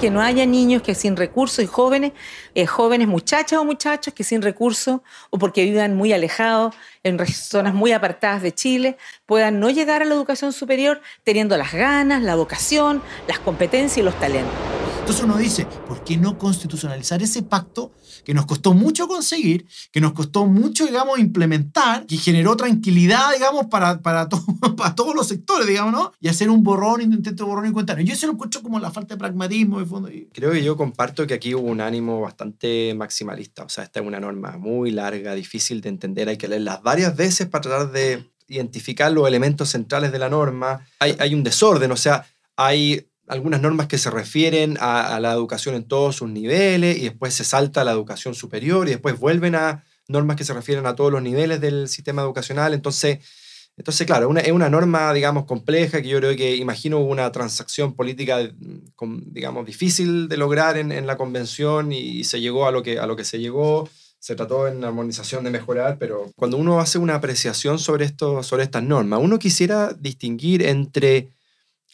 que 0.00 0.10
no 0.10 0.22
haya 0.22 0.46
niños 0.46 0.80
que 0.80 0.94
sin 0.94 1.14
recursos 1.14 1.62
y 1.62 1.66
jóvenes, 1.66 2.12
eh, 2.54 2.64
jóvenes 2.64 3.06
muchachas 3.06 3.58
o 3.58 3.64
muchachos 3.66 4.14
que 4.14 4.24
sin 4.24 4.40
recursos 4.40 5.00
o 5.28 5.38
porque 5.38 5.62
vivan 5.64 5.94
muy 5.94 6.14
alejados 6.14 6.74
en 7.02 7.18
zonas 7.26 7.74
muy 7.74 7.92
apartadas 7.92 8.40
de 8.40 8.54
Chile, 8.54 8.96
puedan 9.26 9.60
no 9.60 9.68
llegar 9.68 10.00
a 10.00 10.06
la 10.06 10.14
educación 10.14 10.54
superior 10.54 11.02
teniendo 11.22 11.56
las 11.58 11.72
ganas, 11.72 12.22
la 12.22 12.34
vocación, 12.34 13.02
las 13.28 13.38
competencias 13.40 13.98
y 13.98 14.02
los 14.02 14.18
talentos. 14.18 14.54
Entonces 15.00 15.22
uno 15.22 15.36
dice, 15.36 15.66
¿por 15.86 16.02
qué 16.02 16.16
no 16.16 16.38
constitucionalizar 16.38 17.22
ese 17.22 17.42
pacto 17.42 17.92
que 18.24 18.34
nos 18.34 18.46
costó 18.46 18.74
mucho 18.74 19.08
conseguir, 19.08 19.66
que 19.92 20.00
nos 20.00 20.12
costó 20.12 20.46
mucho, 20.46 20.86
digamos, 20.86 21.18
implementar, 21.18 22.06
que 22.06 22.16
generó 22.16 22.56
tranquilidad, 22.56 23.32
digamos, 23.32 23.66
para, 23.66 24.00
para, 24.00 24.28
para 24.76 24.94
todos 24.94 25.14
los 25.14 25.28
sectores, 25.28 25.66
digamos, 25.66 25.92
¿no? 25.92 26.12
Y 26.20 26.28
hacer 26.28 26.50
un 26.50 26.62
borrón, 26.62 27.00
intento 27.00 27.44
de 27.44 27.50
borrón 27.50 27.68
y 27.68 27.72
cuenta. 27.72 28.00
Yo 28.00 28.12
eso 28.12 28.26
lo 28.26 28.34
encuentro 28.34 28.62
como 28.62 28.78
la 28.78 28.90
falta 28.90 29.14
de 29.14 29.18
pragmatismo, 29.18 29.80
de 29.80 29.86
fondo. 29.86 30.10
Creo 30.32 30.52
que 30.52 30.62
yo 30.62 30.76
comparto 30.76 31.26
que 31.26 31.34
aquí 31.34 31.54
hubo 31.54 31.68
un 31.68 31.80
ánimo 31.80 32.20
bastante 32.20 32.94
maximalista. 32.94 33.64
O 33.64 33.68
sea, 33.68 33.84
esta 33.84 34.00
es 34.00 34.06
una 34.06 34.20
norma 34.20 34.56
muy 34.58 34.90
larga, 34.90 35.34
difícil 35.34 35.80
de 35.80 35.88
entender, 35.88 36.28
hay 36.28 36.36
que 36.36 36.48
leerlas 36.48 36.82
varias 36.82 37.16
veces 37.16 37.48
para 37.48 37.62
tratar 37.62 37.92
de 37.92 38.30
identificar 38.48 39.12
los 39.12 39.26
elementos 39.28 39.68
centrales 39.68 40.12
de 40.12 40.18
la 40.18 40.28
norma. 40.28 40.84
Hay, 40.98 41.16
hay 41.18 41.34
un 41.34 41.44
desorden, 41.44 41.92
o 41.92 41.96
sea, 41.96 42.26
hay 42.56 43.09
algunas 43.30 43.62
normas 43.62 43.86
que 43.86 43.96
se 43.96 44.10
refieren 44.10 44.76
a, 44.80 45.20
la 45.20 45.32
educación 45.32 45.76
en 45.76 45.84
todos 45.84 46.16
sus 46.16 46.28
niveles 46.28 46.98
y 46.98 47.02
después 47.02 47.32
se 47.32 47.44
salta 47.44 47.82
a 47.82 47.84
la 47.84 47.92
educación 47.92 48.34
superior 48.34 48.88
y 48.88 48.90
después 48.90 49.18
vuelven 49.18 49.54
a 49.54 49.84
normas 50.08 50.36
que 50.36 50.44
se 50.44 50.52
refieren 50.52 50.84
a 50.84 50.96
todos 50.96 51.12
los 51.12 51.22
niveles 51.22 51.60
del 51.60 51.88
sistema 51.88 52.22
educacional. 52.22 52.74
Entonces, 52.74 53.20
entonces 53.76 54.04
claro, 54.04 54.36
es 54.36 54.52
una 54.52 54.68
norma, 54.68 55.12
digamos, 55.14 55.44
compleja 55.44 56.02
que 56.02 56.08
yo 56.08 56.18
creo 56.18 56.36
que 56.36 56.56
imagino 56.56 56.98
una 56.98 57.30
transacción 57.30 57.94
política, 57.94 58.50
digamos, 59.26 59.64
difícil 59.64 60.28
de 60.28 60.36
lograr 60.36 60.76
en, 60.76 61.06
la 61.06 61.16
convención 61.16 61.92
y, 61.92 62.24
se 62.24 62.40
llegó 62.40 62.66
a 62.66 62.72
lo, 62.72 62.82
que, 62.82 62.98
a 62.98 63.06
lo 63.06 63.14
que 63.14 63.24
se 63.24 63.38
llegó. 63.38 63.88
Se 64.18 64.34
trató 64.34 64.66
en 64.66 64.84
armonización 64.84 65.44
de 65.44 65.50
mejorar, 65.50 65.98
pero 65.98 66.30
cuando 66.36 66.56
uno 66.56 66.80
hace 66.80 66.98
una 66.98 67.14
apreciación 67.14 67.78
sobre, 67.78 68.04
esto, 68.04 68.42
sobre 68.42 68.64
estas 68.64 68.82
normas, 68.82 69.20
uno 69.22 69.38
quisiera 69.38 69.94
distinguir 69.94 70.62
entre 70.62 71.30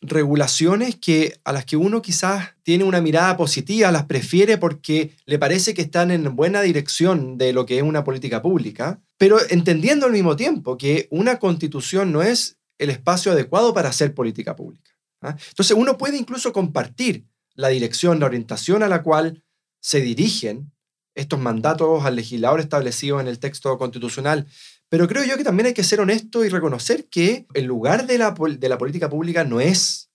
regulaciones 0.03 0.97
que, 0.97 1.39
a 1.45 1.53
las 1.53 1.65
que 1.65 1.77
uno 1.77 2.03
quizás 2.03 2.55
tiene 2.63 2.85
una 2.85 3.01
mirada 3.01 3.37
positiva, 3.37 3.91
las 3.91 4.05
prefiere 4.05 4.59
porque 4.59 5.13
le 5.25 5.39
parece 5.39 5.75
que 5.75 5.83
están 5.83 6.11
en 6.11 6.37
buena 6.37 6.63
dirección 6.63 7.39
de 7.39 7.53
lo 7.53 7.67
que 7.67 7.79
es 7.79 7.83
una 7.83 8.05
política 8.05 8.43
pública, 8.43 9.01
pero 9.19 9.39
entendiendo 9.51 10.07
al 10.07 10.13
mismo 10.13 10.37
tiempo 10.37 10.77
que 10.77 11.09
una 11.11 11.39
constitución 11.39 12.13
no 12.13 12.23
es 12.23 12.59
el 12.79 12.91
espacio 12.91 13.33
adecuado 13.33 13.73
para 13.73 13.89
hacer 13.89 14.15
política 14.15 14.55
pública. 14.55 14.93
¿ah? 15.23 15.37
Entonces 15.49 15.77
uno 15.77 15.97
puede 15.97 16.19
incluso 16.19 16.53
compartir 16.53 17.27
la 17.55 17.69
dirección, 17.69 18.21
la 18.21 18.27
orientación 18.27 18.83
a 18.83 18.89
la 18.89 19.03
cual 19.03 19.43
se 19.81 20.01
dirigen 20.01 20.73
estos 21.15 21.41
mandatos 21.41 22.05
al 22.05 22.17
legislador 22.17 22.61
establecidos 22.61 23.23
en 23.23 23.29
el 23.29 23.39
texto 23.39 23.77
constitucional. 23.79 24.47
Pero 24.89 25.09
creo 25.09 25.25
yo 25.25 25.37
que 25.37 25.45
también 25.45 25.67
hay 25.67 25.75
que 25.75 25.85
ser 25.85 26.01
honesto 26.01 26.45
y 26.45 26.49
reconocer 26.49 27.09
que 27.09 27.47
el 27.55 27.65
lugar 27.65 28.07
de 28.07 28.19
la, 28.19 28.35
de 28.35 28.69
la 28.69 28.79
política 28.79 29.09
pública 29.09 29.45
no 29.45 29.61
es 29.61 30.11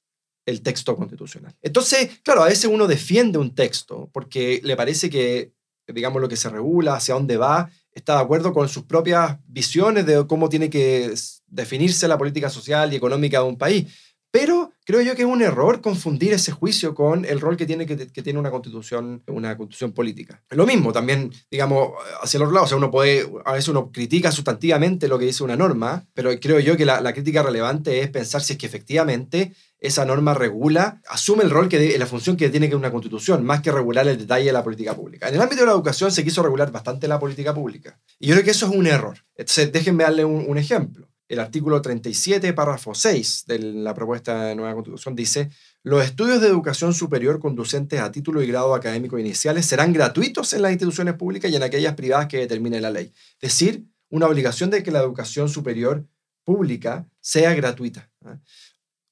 el 0.45 0.61
texto 0.61 0.95
constitucional. 0.95 1.55
Entonces, 1.61 2.19
claro, 2.23 2.43
a 2.43 2.47
veces 2.47 2.65
uno 2.65 2.87
defiende 2.87 3.37
un 3.37 3.53
texto 3.53 4.09
porque 4.13 4.61
le 4.63 4.75
parece 4.75 5.09
que, 5.09 5.53
digamos, 5.87 6.21
lo 6.21 6.29
que 6.29 6.37
se 6.37 6.49
regula, 6.49 6.95
hacia 6.95 7.15
dónde 7.15 7.37
va, 7.37 7.69
está 7.93 8.15
de 8.15 8.21
acuerdo 8.21 8.53
con 8.53 8.69
sus 8.69 8.83
propias 8.83 9.37
visiones 9.45 10.05
de 10.05 10.25
cómo 10.25 10.49
tiene 10.49 10.69
que 10.69 11.13
definirse 11.47 12.07
la 12.07 12.17
política 12.17 12.49
social 12.49 12.91
y 12.91 12.95
económica 12.95 13.39
de 13.39 13.45
un 13.45 13.57
país. 13.57 13.87
Pero 14.31 14.71
creo 14.85 15.01
yo 15.01 15.13
que 15.13 15.23
es 15.23 15.27
un 15.27 15.41
error 15.41 15.81
confundir 15.81 16.31
ese 16.31 16.53
juicio 16.53 16.95
con 16.95 17.25
el 17.25 17.41
rol 17.41 17.57
que 17.57 17.65
tiene, 17.65 17.85
que, 17.85 17.95
tiene 17.95 18.39
una 18.39 18.49
constitución, 18.49 19.21
una 19.27 19.57
constitución 19.57 19.91
política. 19.91 20.41
Lo 20.51 20.65
mismo 20.65 20.93
también, 20.93 21.31
digamos, 21.51 21.91
hacia 22.21 22.37
el 22.37 22.43
otro 22.43 22.53
lado. 22.53 22.65
O 22.65 22.67
sea, 22.67 22.77
uno 22.77 22.89
puede, 22.89 23.29
a 23.43 23.51
veces 23.51 23.67
uno 23.67 23.91
critica 23.91 24.31
sustantivamente 24.31 25.09
lo 25.09 25.19
que 25.19 25.25
dice 25.25 25.43
una 25.43 25.57
norma, 25.57 26.07
pero 26.13 26.31
creo 26.39 26.61
yo 26.61 26.77
que 26.77 26.85
la, 26.85 27.11
crítica 27.11 27.43
relevante 27.43 27.99
es 27.99 28.09
pensar 28.09 28.41
si 28.41 28.53
es 28.53 28.59
que 28.59 28.65
efectivamente 28.65 29.53
esa 29.79 30.05
norma 30.05 30.33
regula, 30.33 31.01
asume 31.09 31.43
el 31.43 31.49
rol, 31.49 31.67
que 31.67 31.97
la 31.97 32.05
función 32.05 32.37
que 32.37 32.49
tiene 32.49 32.69
que 32.69 32.75
una 32.75 32.91
constitución, 32.91 33.43
más 33.43 33.61
que 33.61 33.71
regular 33.71 34.07
el 34.07 34.17
detalle 34.17 34.45
de 34.45 34.53
la 34.53 34.63
política 34.63 34.95
pública. 34.95 35.27
En 35.27 35.35
el 35.35 35.41
ámbito 35.41 35.61
de 35.61 35.67
la 35.67 35.73
educación 35.73 36.09
se 36.09 36.23
quiso 36.23 36.41
regular 36.41 36.71
bastante 36.71 37.07
la 37.07 37.19
política 37.19 37.53
pública. 37.53 37.99
Y 38.17 38.27
yo 38.27 38.35
creo 38.35 38.45
que 38.45 38.51
eso 38.51 38.67
es 38.67 38.75
un 38.75 38.87
error. 38.87 39.17
Entonces, 39.35 39.71
déjenme 39.73 40.03
darle 40.03 40.23
un 40.23 40.57
ejemplo 40.57 41.10
el 41.31 41.39
artículo 41.39 41.81
37, 41.81 42.51
párrafo 42.51 42.93
6 42.93 43.45
de 43.47 43.59
la 43.59 43.93
propuesta 43.93 44.47
de 44.47 44.55
nueva 44.55 44.73
constitución 44.73 45.15
dice, 45.15 45.49
los 45.81 46.03
estudios 46.03 46.41
de 46.41 46.47
educación 46.47 46.93
superior 46.93 47.39
conducentes 47.39 48.01
a 48.01 48.11
título 48.11 48.43
y 48.43 48.47
grado 48.47 48.75
académico 48.75 49.17
iniciales 49.17 49.65
serán 49.65 49.93
gratuitos 49.93 50.51
en 50.51 50.61
las 50.61 50.73
instituciones 50.73 51.13
públicas 51.13 51.49
y 51.49 51.55
en 51.55 51.63
aquellas 51.63 51.95
privadas 51.95 52.27
que 52.27 52.37
determine 52.37 52.81
la 52.81 52.91
ley. 52.91 53.13
Es 53.39 53.51
decir, 53.51 53.85
una 54.09 54.27
obligación 54.27 54.69
de 54.69 54.83
que 54.83 54.91
la 54.91 54.99
educación 54.99 55.47
superior 55.47 56.05
pública 56.43 57.07
sea 57.21 57.53
gratuita. 57.53 58.11
¿ah? 58.25 58.37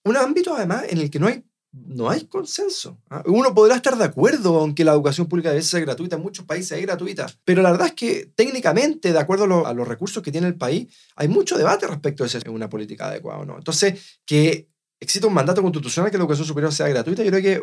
Un 0.03 0.17
ámbito 0.17 0.53
además 0.53 0.83
en 0.89 0.97
el 0.97 1.09
que 1.09 1.19
no 1.19 1.27
hay 1.27 1.45
no 1.71 2.09
hay 2.09 2.25
consenso. 2.25 2.99
¿ah? 3.09 3.23
Uno 3.25 3.53
podrá 3.53 3.75
estar 3.75 3.97
de 3.97 4.03
acuerdo 4.03 4.59
aunque 4.59 4.83
la 4.83 4.91
educación 4.93 5.27
pública 5.27 5.49
debe 5.49 5.61
ser 5.61 5.81
gratuita, 5.81 6.15
en 6.15 6.21
muchos 6.21 6.45
países 6.45 6.77
es 6.77 6.81
gratuita, 6.81 7.27
pero 7.45 7.61
la 7.61 7.71
verdad 7.71 7.87
es 7.87 7.93
que 7.93 8.31
técnicamente, 8.35 9.13
de 9.13 9.19
acuerdo 9.19 9.65
a, 9.65 9.73
los 9.73 9.87
recursos 9.87 10.23
que 10.23 10.31
tiene 10.31 10.47
el 10.47 10.55
país, 10.55 10.87
hay 11.15 11.27
mucho 11.27 11.57
debate 11.57 11.87
respecto 11.87 12.23
de 12.23 12.29
si 12.29 12.37
es 12.37 12.43
una 12.45 12.69
política 12.69 13.07
adecuada 13.07 13.39
o 13.39 13.45
no. 13.45 13.57
Entonces, 13.57 14.19
que 14.25 14.67
exista 14.99 15.27
un 15.27 15.33
mandato 15.33 15.61
constitucional 15.61 16.11
que 16.11 16.17
la 16.17 16.23
educación 16.23 16.47
superior 16.47 16.73
sea 16.73 16.87
gratuita, 16.87 17.23
yo 17.23 17.31
creo 17.31 17.41
que 17.41 17.61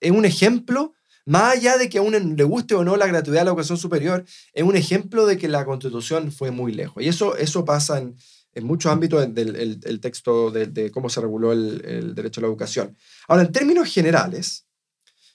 es 0.00 0.10
un 0.10 0.24
ejemplo, 0.24 0.92
más 1.24 1.56
allá 1.56 1.76
de 1.76 1.88
que 1.88 1.98
a 1.98 2.02
uno 2.02 2.18
le 2.18 2.44
guste 2.44 2.74
o 2.74 2.84
no 2.84 2.96
la 2.96 3.06
gratuidad 3.06 3.40
de 3.40 3.44
la 3.46 3.50
educación 3.50 3.78
superior, 3.78 4.24
es 4.52 4.62
un 4.62 4.76
ejemplo 4.76 5.26
de 5.26 5.38
que 5.38 5.48
la 5.48 5.64
constitución 5.64 6.30
fue 6.30 6.50
muy 6.50 6.72
lejos. 6.72 7.02
Y 7.02 7.08
eso, 7.08 7.36
eso 7.36 7.64
pasa 7.64 7.98
en, 7.98 8.16
en 8.56 8.64
muchos 8.64 8.90
ámbitos 8.90 9.34
del 9.34 10.00
texto 10.00 10.50
de, 10.50 10.90
cómo 10.90 11.10
se 11.10 11.20
reguló 11.20 11.52
el, 11.52 12.14
derecho 12.14 12.40
a 12.40 12.42
la 12.42 12.48
educación. 12.48 12.96
Ahora, 13.28 13.42
en 13.42 13.52
términos 13.52 13.92
generales, 13.92 14.66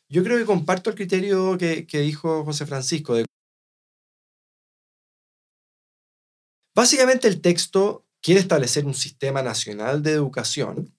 yo 0.10 0.24
creo 0.24 0.40
que 0.40 0.46
comparto 0.46 0.90
el 0.90 0.96
criterio 0.96 1.56
que, 1.56 1.86
dijo 1.92 2.44
José 2.44 2.66
Francisco. 2.66 3.16
Básicamente 6.74 7.28
el 7.28 7.42
texto 7.42 8.08
quiere 8.22 8.40
establecer 8.40 8.88
un 8.88 8.96
sistema 8.96 9.44
nacional 9.44 10.02
de 10.02 10.14
educación 10.14 10.92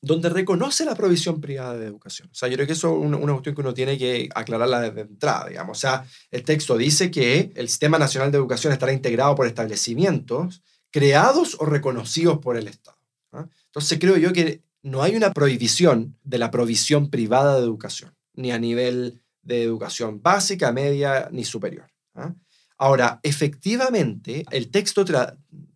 donde 0.00 0.30
reconoce 0.30 0.86
la 0.86 0.94
provisión 0.94 1.42
privada 1.42 1.76
de 1.76 1.86
educación. 1.86 2.30
O 2.32 2.34
sea, 2.34 2.48
yo 2.48 2.54
creo 2.54 2.66
que 2.66 2.72
eso 2.72 2.96
es 2.96 3.04
una, 3.04 3.18
cuestión 3.18 3.54
que 3.54 3.60
uno 3.60 3.74
tiene 3.74 3.98
que 3.98 4.30
aclararla 4.34 4.80
desde 4.80 5.02
entrada, 5.02 5.48
digamos. 5.50 5.76
O 5.76 5.80
sea, 5.80 6.06
el 6.30 6.44
texto 6.44 6.78
dice 6.78 7.10
que 7.10 7.52
el 7.54 7.68
Sistema 7.68 7.98
Nacional 7.98 8.32
de 8.32 8.38
Educación 8.38 8.72
estará 8.72 8.92
integrado 8.92 9.34
por 9.34 9.46
establecimientos 9.46 10.62
creados 10.92 11.56
o 11.58 11.64
reconocidos 11.64 12.38
por 12.38 12.56
el 12.56 12.68
Estado. 12.68 12.98
¿ah? 13.32 13.48
Entonces 13.66 13.98
creo 13.98 14.16
yo 14.16 14.32
que 14.32 14.62
no 14.82 15.02
hay 15.02 15.16
una 15.16 15.32
prohibición 15.32 16.16
de 16.22 16.38
la 16.38 16.50
provisión 16.50 17.10
privada 17.10 17.56
de 17.56 17.62
educación, 17.62 18.14
ni 18.34 18.52
a 18.52 18.58
nivel 18.58 19.20
de 19.42 19.64
educación 19.64 20.22
básica, 20.22 20.70
media, 20.70 21.28
ni 21.32 21.44
superior. 21.44 21.86
¿ah? 22.14 22.34
Ahora, 22.78 23.20
efectivamente, 23.22 24.44
el 24.50 24.70
texto 24.70 25.04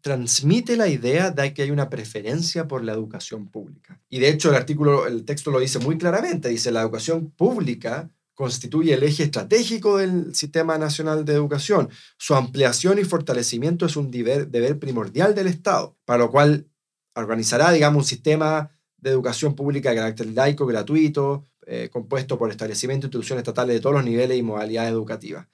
transmite 0.01 0.77
la 0.77 0.89
idea 0.89 1.31
de 1.31 1.55
que 1.55 1.63
hay 1.63 1.71
una 1.71 1.89
preferencia 1.89 2.67
por 2.67 2.83
la 2.83 2.93
educación 2.93 3.47
pública. 3.47 4.01
Y 4.09 4.19
de 4.19 4.29
hecho, 4.29 4.51
el 4.51 4.57
artículo, 4.57 5.07
el 5.07 5.25
texto 5.25 5.53
lo 5.53 5.61
dice 5.61 5.79
muy 5.79 5.99
claramente, 5.99 6.49
dice 6.49 6.73
la 6.73 6.83
educación 6.83 7.31
pública 7.31 8.11
constituye 8.37 8.93
el 8.93 9.03
eje 9.03 9.25
estratégico 9.25 9.97
del 9.97 10.35
Sistema 10.35 10.77
Nacional 10.77 11.25
de 11.25 11.33
Educación. 11.33 11.89
Su 12.19 12.35
ampliación 12.35 12.99
y 12.99 13.05
fortalecimiento 13.05 13.87
es 13.87 13.97
un 13.97 14.11
deber, 14.11 14.79
primordial 14.79 15.35
del 15.35 15.47
Estado, 15.47 15.97
para 16.05 16.19
lo 16.19 16.31
cual 16.31 16.69
organizará, 17.15 17.73
digamos, 17.73 18.05
un 18.05 18.09
sistema 18.09 18.71
de 18.99 19.09
educación 19.11 19.55
pública 19.57 19.89
de 19.89 19.97
carácter 19.97 20.27
laico, 20.27 20.67
gratuito, 20.67 21.49
eh, 21.67 21.89
compuesto 21.91 22.39
por 22.39 22.51
establecimientos 22.51 23.07
e 23.07 23.09
instituciones 23.09 23.41
estatales 23.41 23.75
de 23.75 23.81
todos 23.81 23.97
los 23.97 24.05
niveles 24.05 24.37
y 24.37 24.43
modalidades 24.43 24.93
educativas. 24.93 25.47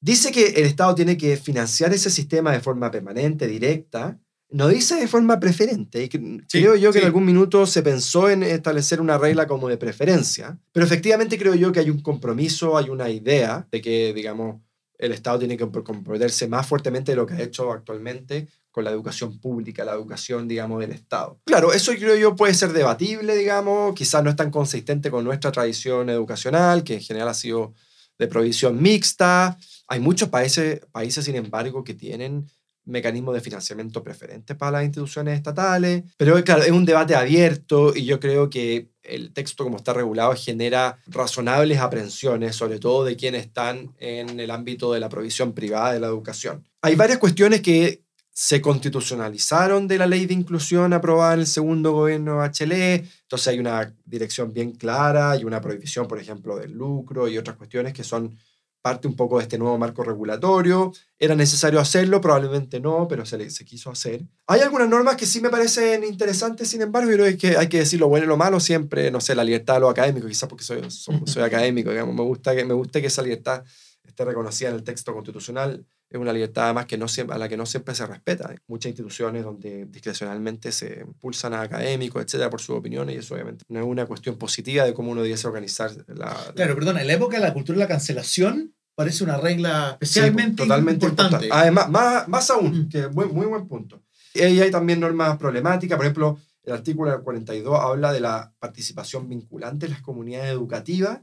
Dice 0.00 0.32
que 0.32 0.48
el 0.48 0.66
Estado 0.66 0.96
tiene 0.96 1.16
que 1.16 1.36
financiar 1.36 1.94
ese 1.94 2.10
sistema 2.10 2.50
de 2.50 2.60
forma 2.60 2.90
permanente, 2.90 3.46
directa, 3.46 4.18
no 4.50 4.68
dice 4.68 4.96
de 4.96 5.08
forma 5.08 5.38
preferente. 5.38 6.04
Y 6.04 6.08
creo 6.08 6.74
yo 6.76 6.92
que 6.92 7.00
en 7.00 7.06
algún 7.06 7.24
minuto 7.24 7.66
se 7.66 7.82
pensó 7.82 8.30
en 8.30 8.42
establecer 8.42 9.00
una 9.00 9.18
regla 9.18 9.46
como 9.46 9.68
de 9.68 9.76
preferencia, 9.76 10.58
pero 10.72 10.86
efectivamente 10.86 11.38
creo 11.38 11.54
yo 11.54 11.72
que 11.72 11.80
hay 11.80 11.90
un 11.90 12.00
compromiso, 12.00 12.76
hay 12.76 12.88
una 12.88 13.10
idea 13.10 13.66
de 13.70 13.80
que, 13.80 14.12
digamos, 14.14 14.60
el 14.98 15.12
Estado 15.12 15.38
tiene 15.40 15.56
que 15.56 15.68
comprometerse 15.70 16.48
más 16.48 16.66
fuertemente 16.66 17.12
de 17.12 17.16
lo 17.16 17.26
que 17.26 17.34
ha 17.34 17.42
hecho 17.42 17.70
actualmente 17.70 18.48
con 18.70 18.84
la 18.84 18.90
educación 18.90 19.38
pública, 19.38 19.84
la 19.84 19.92
educación, 19.92 20.48
digamos, 20.48 20.80
del 20.80 20.92
Estado. 20.92 21.40
Claro, 21.44 21.72
eso 21.72 21.92
creo 21.92 22.16
yo 22.16 22.34
puede 22.36 22.54
ser 22.54 22.72
debatible, 22.72 23.36
digamos, 23.36 23.94
quizás 23.94 24.22
no 24.22 24.30
es 24.30 24.36
tan 24.36 24.50
consistente 24.50 25.10
con 25.10 25.24
nuestra 25.24 25.52
tradición 25.52 26.10
educacional, 26.10 26.84
que 26.84 26.94
en 26.94 27.00
general 27.00 27.28
ha 27.28 27.34
sido 27.34 27.74
de 28.18 28.26
provisión 28.26 28.80
mixta. 28.80 29.56
Hay 29.86 30.00
muchos 30.00 30.28
países, 30.28 30.80
países 30.90 31.24
sin 31.24 31.36
embargo, 31.36 31.84
que 31.84 31.94
tienen 31.94 32.46
mecanismos 32.88 33.34
de 33.34 33.40
financiamiento 33.40 34.02
preferentes 34.02 34.56
para 34.56 34.72
las 34.72 34.84
instituciones 34.84 35.36
estatales. 35.36 36.04
Pero 36.16 36.42
claro, 36.42 36.62
es 36.62 36.70
un 36.70 36.84
debate 36.84 37.14
abierto 37.14 37.94
y 37.94 38.04
yo 38.04 38.18
creo 38.18 38.50
que 38.50 38.88
el 39.02 39.32
texto 39.32 39.64
como 39.64 39.76
está 39.76 39.92
regulado 39.92 40.34
genera 40.34 40.98
razonables 41.06 41.78
aprensiones, 41.78 42.56
sobre 42.56 42.78
todo 42.78 43.04
de 43.04 43.16
quienes 43.16 43.46
están 43.46 43.94
en 43.98 44.40
el 44.40 44.50
ámbito 44.50 44.92
de 44.92 45.00
la 45.00 45.08
provisión 45.08 45.52
privada 45.52 45.92
de 45.92 46.00
la 46.00 46.08
educación. 46.08 46.66
Hay 46.82 46.94
varias 46.94 47.18
cuestiones 47.18 47.60
que 47.60 48.02
se 48.30 48.60
constitucionalizaron 48.60 49.88
de 49.88 49.98
la 49.98 50.06
ley 50.06 50.26
de 50.26 50.34
inclusión 50.34 50.92
aprobada 50.92 51.34
en 51.34 51.40
el 51.40 51.46
segundo 51.46 51.92
gobierno 51.92 52.36
Bachelet, 52.36 53.04
entonces 53.22 53.48
hay 53.48 53.58
una 53.58 53.92
dirección 54.04 54.52
bien 54.52 54.72
clara 54.72 55.36
y 55.36 55.44
una 55.44 55.60
prohibición, 55.60 56.06
por 56.06 56.20
ejemplo, 56.20 56.56
del 56.56 56.70
lucro 56.70 57.26
y 57.26 57.36
otras 57.36 57.56
cuestiones 57.56 57.92
que 57.92 58.04
son 58.04 58.38
parte 58.82 59.08
un 59.08 59.16
poco 59.16 59.38
de 59.38 59.42
este 59.42 59.58
nuevo 59.58 59.76
marco 59.78 60.02
regulatorio. 60.02 60.92
¿Era 61.18 61.34
necesario 61.34 61.80
hacerlo? 61.80 62.20
Probablemente 62.20 62.80
no, 62.80 63.06
pero 63.08 63.26
se, 63.26 63.50
se 63.50 63.64
quiso 63.64 63.90
hacer. 63.90 64.22
Hay 64.46 64.60
algunas 64.60 64.88
normas 64.88 65.16
que 65.16 65.26
sí 65.26 65.40
me 65.40 65.50
parecen 65.50 66.04
interesantes, 66.04 66.68
sin 66.68 66.82
embargo, 66.82 67.10
yo 67.10 67.16
creo 67.16 67.38
que 67.38 67.56
hay 67.56 67.68
que 67.68 67.78
decir 67.78 68.00
lo 68.00 68.08
bueno 68.08 68.24
y 68.24 68.28
lo 68.28 68.36
malo 68.36 68.60
siempre, 68.60 69.10
no 69.10 69.20
sé, 69.20 69.34
la 69.34 69.44
libertad 69.44 69.74
de 69.74 69.80
lo 69.80 69.88
académico, 69.88 70.26
quizás 70.28 70.48
porque 70.48 70.64
soy, 70.64 70.82
soy, 70.90 71.42
académico, 71.42 71.90
digamos, 71.90 72.14
me 72.14 72.22
gusta, 72.22 72.54
que, 72.54 72.64
me 72.64 72.74
gusta 72.74 73.00
que 73.00 73.08
esa 73.08 73.22
libertad 73.22 73.64
esté 74.04 74.24
reconocida 74.24 74.70
en 74.70 74.76
el 74.76 74.84
texto 74.84 75.12
constitucional 75.12 75.84
es 76.10 76.18
una 76.18 76.32
libertad 76.32 76.64
además 76.64 76.86
que 76.86 76.96
no 76.96 77.06
siempre, 77.06 77.36
a 77.36 77.38
la 77.38 77.48
que 77.48 77.56
no 77.56 77.66
siempre 77.66 77.94
se 77.94 78.06
respeta. 78.06 78.48
Hay 78.50 78.56
muchas 78.66 78.90
instituciones 78.90 79.44
donde 79.44 79.86
discrecionalmente 79.86 80.72
se 80.72 81.04
impulsan 81.06 81.52
a 81.54 81.60
académicos, 81.60 82.22
etcétera, 82.22 82.48
por 82.48 82.60
sus 82.60 82.76
opiniones, 82.76 83.14
y 83.14 83.18
eso 83.18 83.34
obviamente 83.34 83.64
no 83.68 83.80
es 83.80 83.86
una 83.86 84.06
cuestión 84.06 84.36
positiva 84.36 84.84
de 84.84 84.94
cómo 84.94 85.10
uno 85.10 85.22
debiese 85.22 85.46
organizar 85.46 85.90
la. 86.08 86.34
Claro, 86.54 86.74
perdón, 86.74 86.98
en 86.98 87.06
la 87.06 87.12
época 87.12 87.36
de 87.36 87.42
la 87.42 87.52
cultura 87.52 87.76
de 87.76 87.84
la 87.84 87.88
cancelación 87.88 88.74
parece 88.94 89.22
una 89.22 89.36
regla 89.36 89.98
especialmente 90.00 90.62
totalmente 90.62 91.06
importante. 91.06 91.48
Además, 91.52 91.90
más, 91.90 92.28
más 92.28 92.50
aún, 92.50 92.80
mm. 92.80 92.88
que 92.88 93.08
muy, 93.08 93.26
muy 93.26 93.46
buen 93.46 93.68
punto. 93.68 94.02
Y 94.34 94.40
hay 94.40 94.70
también 94.70 95.00
normas 95.00 95.36
problemáticas, 95.36 95.96
por 95.96 96.04
ejemplo, 96.04 96.38
el 96.64 96.72
artículo 96.74 97.22
42 97.22 97.78
habla 97.80 98.12
de 98.12 98.20
la 98.20 98.52
participación 98.58 99.28
vinculante 99.28 99.86
en 99.86 99.92
las 99.92 100.02
comunidades 100.02 100.50
educativas 100.50 101.20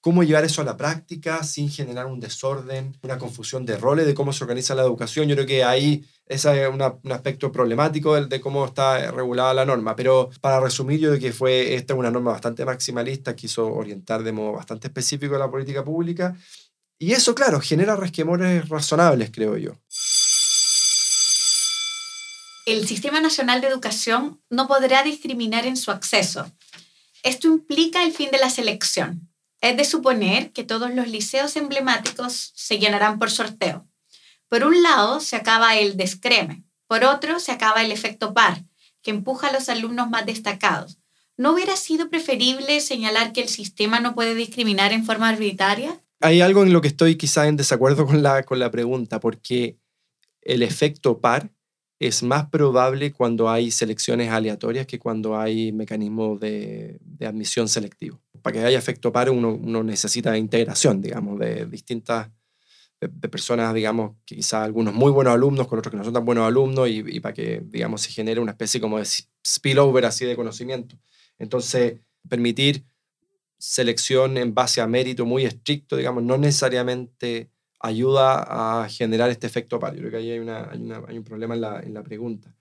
cómo 0.00 0.22
llevar 0.22 0.44
eso 0.44 0.62
a 0.62 0.64
la 0.64 0.76
práctica 0.76 1.42
sin 1.42 1.70
generar 1.70 2.06
un 2.06 2.20
desorden, 2.20 2.96
una 3.02 3.18
confusión 3.18 3.66
de 3.66 3.76
roles 3.76 4.06
de 4.06 4.14
cómo 4.14 4.32
se 4.32 4.44
organiza 4.44 4.74
la 4.74 4.82
educación. 4.82 5.28
Yo 5.28 5.34
creo 5.34 5.46
que 5.46 5.64
ahí 5.64 6.04
ese 6.26 6.62
es 6.62 6.68
un 6.68 6.82
aspecto 7.12 7.50
problemático 7.50 8.14
de, 8.14 8.26
de, 8.26 8.40
cómo 8.40 8.64
está 8.66 9.10
regulada 9.10 9.54
la 9.54 9.64
norma. 9.64 9.96
Pero 9.96 10.30
para 10.40 10.60
resumir, 10.60 11.00
yo 11.00 11.08
creo 11.10 11.20
que 11.20 11.32
fue 11.32 11.74
esta 11.74 11.94
una 11.94 12.10
norma 12.10 12.32
bastante 12.32 12.64
maximalista, 12.64 13.34
quiso 13.34 13.66
orientar 13.66 14.22
de 14.22 14.32
modo 14.32 14.52
bastante 14.52 14.88
específico 14.88 15.38
la 15.38 15.50
política 15.50 15.84
pública. 15.84 16.36
Y 16.98 17.12
eso, 17.12 17.34
claro, 17.34 17.60
genera 17.60 17.96
resquemores 17.96 18.68
razonables, 18.68 19.30
creo 19.30 19.56
yo. 19.56 19.78
El 22.66 22.86
Sistema 22.86 23.20
Nacional 23.20 23.62
de 23.62 23.68
Educación 23.68 24.42
no 24.50 24.68
podrá 24.68 25.02
discriminar 25.02 25.64
en 25.64 25.78
su 25.78 25.90
acceso 25.90 26.52
Esto 27.22 27.48
implica 27.48 28.04
el 28.04 28.12
fin 28.12 28.30
de 28.30 28.38
la 28.38 28.50
selección. 28.50 29.30
Es 29.60 29.76
de 29.76 29.84
suponer 29.84 30.52
que 30.52 30.64
todos 30.64 30.94
los 30.94 31.08
liceos 31.08 31.56
emblemáticos 31.56 32.52
se 32.54 32.78
llenarán 32.78 33.18
por 33.18 33.30
sorteo. 33.30 33.88
Por 34.48 34.64
un 34.64 34.82
lado, 34.82 35.20
se 35.20 35.36
acaba 35.36 35.76
el 35.76 35.96
descreme. 35.96 36.64
Por 36.86 37.04
otro, 37.04 37.40
se 37.40 37.52
acaba 37.52 37.82
el 37.82 37.92
efecto 37.92 38.32
par, 38.32 38.64
que 39.02 39.10
empuja 39.10 39.48
a 39.48 39.52
los 39.52 39.68
alumnos 39.68 40.08
más 40.08 40.24
destacados. 40.24 40.98
¿No 41.36 41.52
hubiera 41.52 41.76
sido 41.76 42.08
preferible 42.08 42.80
señalar 42.80 43.32
que 43.32 43.42
el 43.42 43.48
sistema 43.48 44.00
no 44.00 44.14
puede 44.14 44.34
discriminar 44.34 44.92
en 44.92 45.04
forma 45.04 45.28
arbitraria? 45.28 46.02
Hay 46.20 46.40
algo 46.40 46.62
en 46.62 46.72
lo 46.72 46.80
que 46.80 46.88
estoy 46.88 47.16
quizá 47.16 47.46
en 47.46 47.56
desacuerdo 47.56 48.06
con 48.06 48.22
la, 48.22 48.42
con 48.42 48.58
la 48.58 48.70
pregunta, 48.70 49.20
porque 49.20 49.78
el 50.40 50.62
efecto 50.62 51.20
par 51.20 51.52
es 51.98 52.22
más 52.22 52.48
probable 52.48 53.12
cuando 53.12 53.50
hay 53.50 53.70
selecciones 53.70 54.30
aleatorias 54.30 54.86
que 54.86 54.98
cuando 54.98 55.38
hay 55.38 55.72
mecanismos 55.72 56.38
de, 56.38 56.98
de 57.00 57.26
admisión 57.26 57.68
selectivo. 57.68 58.20
Para 58.42 58.54
que 58.54 58.64
haya 58.64 58.78
efecto 58.78 59.12
par 59.12 59.30
uno, 59.30 59.54
uno 59.54 59.82
necesita 59.82 60.36
integración, 60.38 61.02
digamos, 61.02 61.38
de 61.40 61.66
distintas 61.66 62.30
de, 63.00 63.28
personas, 63.28 63.74
digamos, 63.74 64.16
que 64.24 64.36
quizá 64.36 64.64
algunos 64.64 64.94
muy 64.94 65.10
buenos 65.10 65.34
alumnos 65.34 65.66
con 65.66 65.78
otros 65.78 65.90
que 65.90 65.96
no 65.96 66.04
son 66.04 66.14
tan 66.14 66.24
buenos 66.24 66.46
alumnos 66.46 66.88
y, 66.88 67.02
y 67.06 67.20
para 67.20 67.34
que, 67.34 67.62
digamos, 67.64 68.02
se 68.02 68.10
genere 68.10 68.40
una 68.40 68.52
especie 68.52 68.80
como 68.80 68.98
de 68.98 69.06
spillover 69.46 70.04
así 70.04 70.24
de 70.24 70.36
conocimiento. 70.36 70.96
Entonces, 71.38 72.00
permitir 72.28 72.84
selección 73.58 74.36
en 74.36 74.54
base 74.54 74.80
a 74.80 74.86
mérito 74.86 75.26
muy 75.26 75.44
estricto, 75.44 75.96
digamos, 75.96 76.22
no 76.22 76.38
necesariamente 76.38 77.50
ayuda 77.80 78.82
a 78.82 78.88
generar 78.88 79.30
este 79.30 79.46
efecto 79.46 79.78
par. 79.78 79.94
Yo 79.94 80.00
creo 80.00 80.12
que 80.12 80.16
ahí 80.18 80.30
hay, 80.30 80.38
un 80.40 81.24
problema 81.24 81.54
en 81.54 81.94
la, 81.94 82.02
pregunta. 82.02 82.54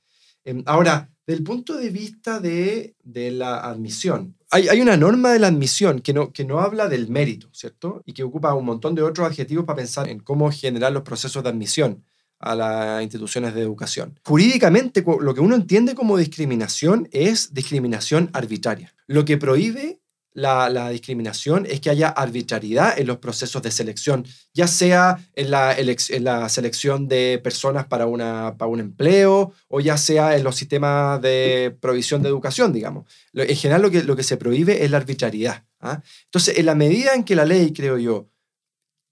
Em, 0.43 0.63
ahora, 0.65 1.09
del 1.25 1.43
punto 1.43 1.75
de 1.75 1.89
vista 1.89 2.39
de, 2.39 2.95
la 3.03 3.59
admisión, 3.59 4.35
hay, 4.49 4.69
hay, 4.69 4.79
una 4.81 4.95
norma 4.95 5.33
de 5.33 5.39
la 5.39 5.47
admisión 5.47 5.99
que 5.99 6.13
no, 6.13 6.31
que 6.31 6.45
no 6.45 6.59
habla 6.59 6.87
del 6.87 7.09
mérito, 7.09 7.49
¿cierto? 7.51 8.01
Y 8.05 8.13
que 8.13 8.23
ocupa 8.23 8.53
un 8.53 8.65
montón 8.65 8.95
de 8.95 9.01
otros 9.01 9.27
adjetivos 9.27 9.65
para 9.65 9.77
pensar 9.77 10.07
en 10.07 10.19
cómo 10.19 10.51
generar 10.51 10.91
los 10.91 11.03
procesos 11.03 11.43
de 11.43 11.49
admisión 11.49 12.03
a 12.39 12.55
las 12.55 13.03
instituciones 13.03 13.53
de 13.53 13.61
educación. 13.61 14.19
Jurídicamente, 14.23 15.03
lo 15.19 15.33
que 15.33 15.41
uno 15.41 15.55
entiende 15.55 15.95
como 15.95 16.17
discriminación 16.17 17.09
es 17.11 17.53
discriminación 17.53 18.29
arbitraria. 18.33 18.93
Lo 19.07 19.25
que 19.25 19.37
prohíbe 19.37 19.99
la, 20.37 20.89
discriminación 20.89 21.65
es 21.65 21.81
que 21.81 21.89
haya 21.89 22.09
arbitrariedad 22.09 22.99
en 22.99 23.07
los 23.07 23.17
procesos 23.17 23.63
de 23.63 23.71
selección, 23.71 24.23
ya 24.53 24.67
sea 24.67 25.17
en 25.33 25.49
la, 25.49 26.49
selección 26.49 27.07
de 27.07 27.39
personas 27.43 27.87
para, 27.87 28.05
una, 28.05 28.55
para 28.55 28.69
un 28.69 28.79
empleo 28.79 29.53
o 29.67 29.79
ya 29.79 29.97
sea 29.97 30.37
en 30.37 30.43
los 30.43 30.55
sistemas 30.55 31.19
de 31.23 31.75
provisión 31.81 32.21
de 32.21 32.29
educación, 32.29 32.71
digamos. 32.71 33.05
En 33.33 33.55
general 33.55 33.81
lo 33.81 33.89
que, 33.89 34.03
lo 34.03 34.15
que 34.15 34.21
se 34.21 34.37
prohíbe 34.37 34.85
es 34.85 34.91
la 34.91 34.97
arbitrariedad. 34.97 35.65
¿ah? 35.79 36.03
Entonces, 36.25 36.59
en 36.59 36.67
la 36.67 36.75
medida 36.75 37.15
en 37.15 37.23
que 37.23 37.35
la 37.35 37.45
ley, 37.45 37.73
creo 37.73 37.97
yo, 37.97 38.29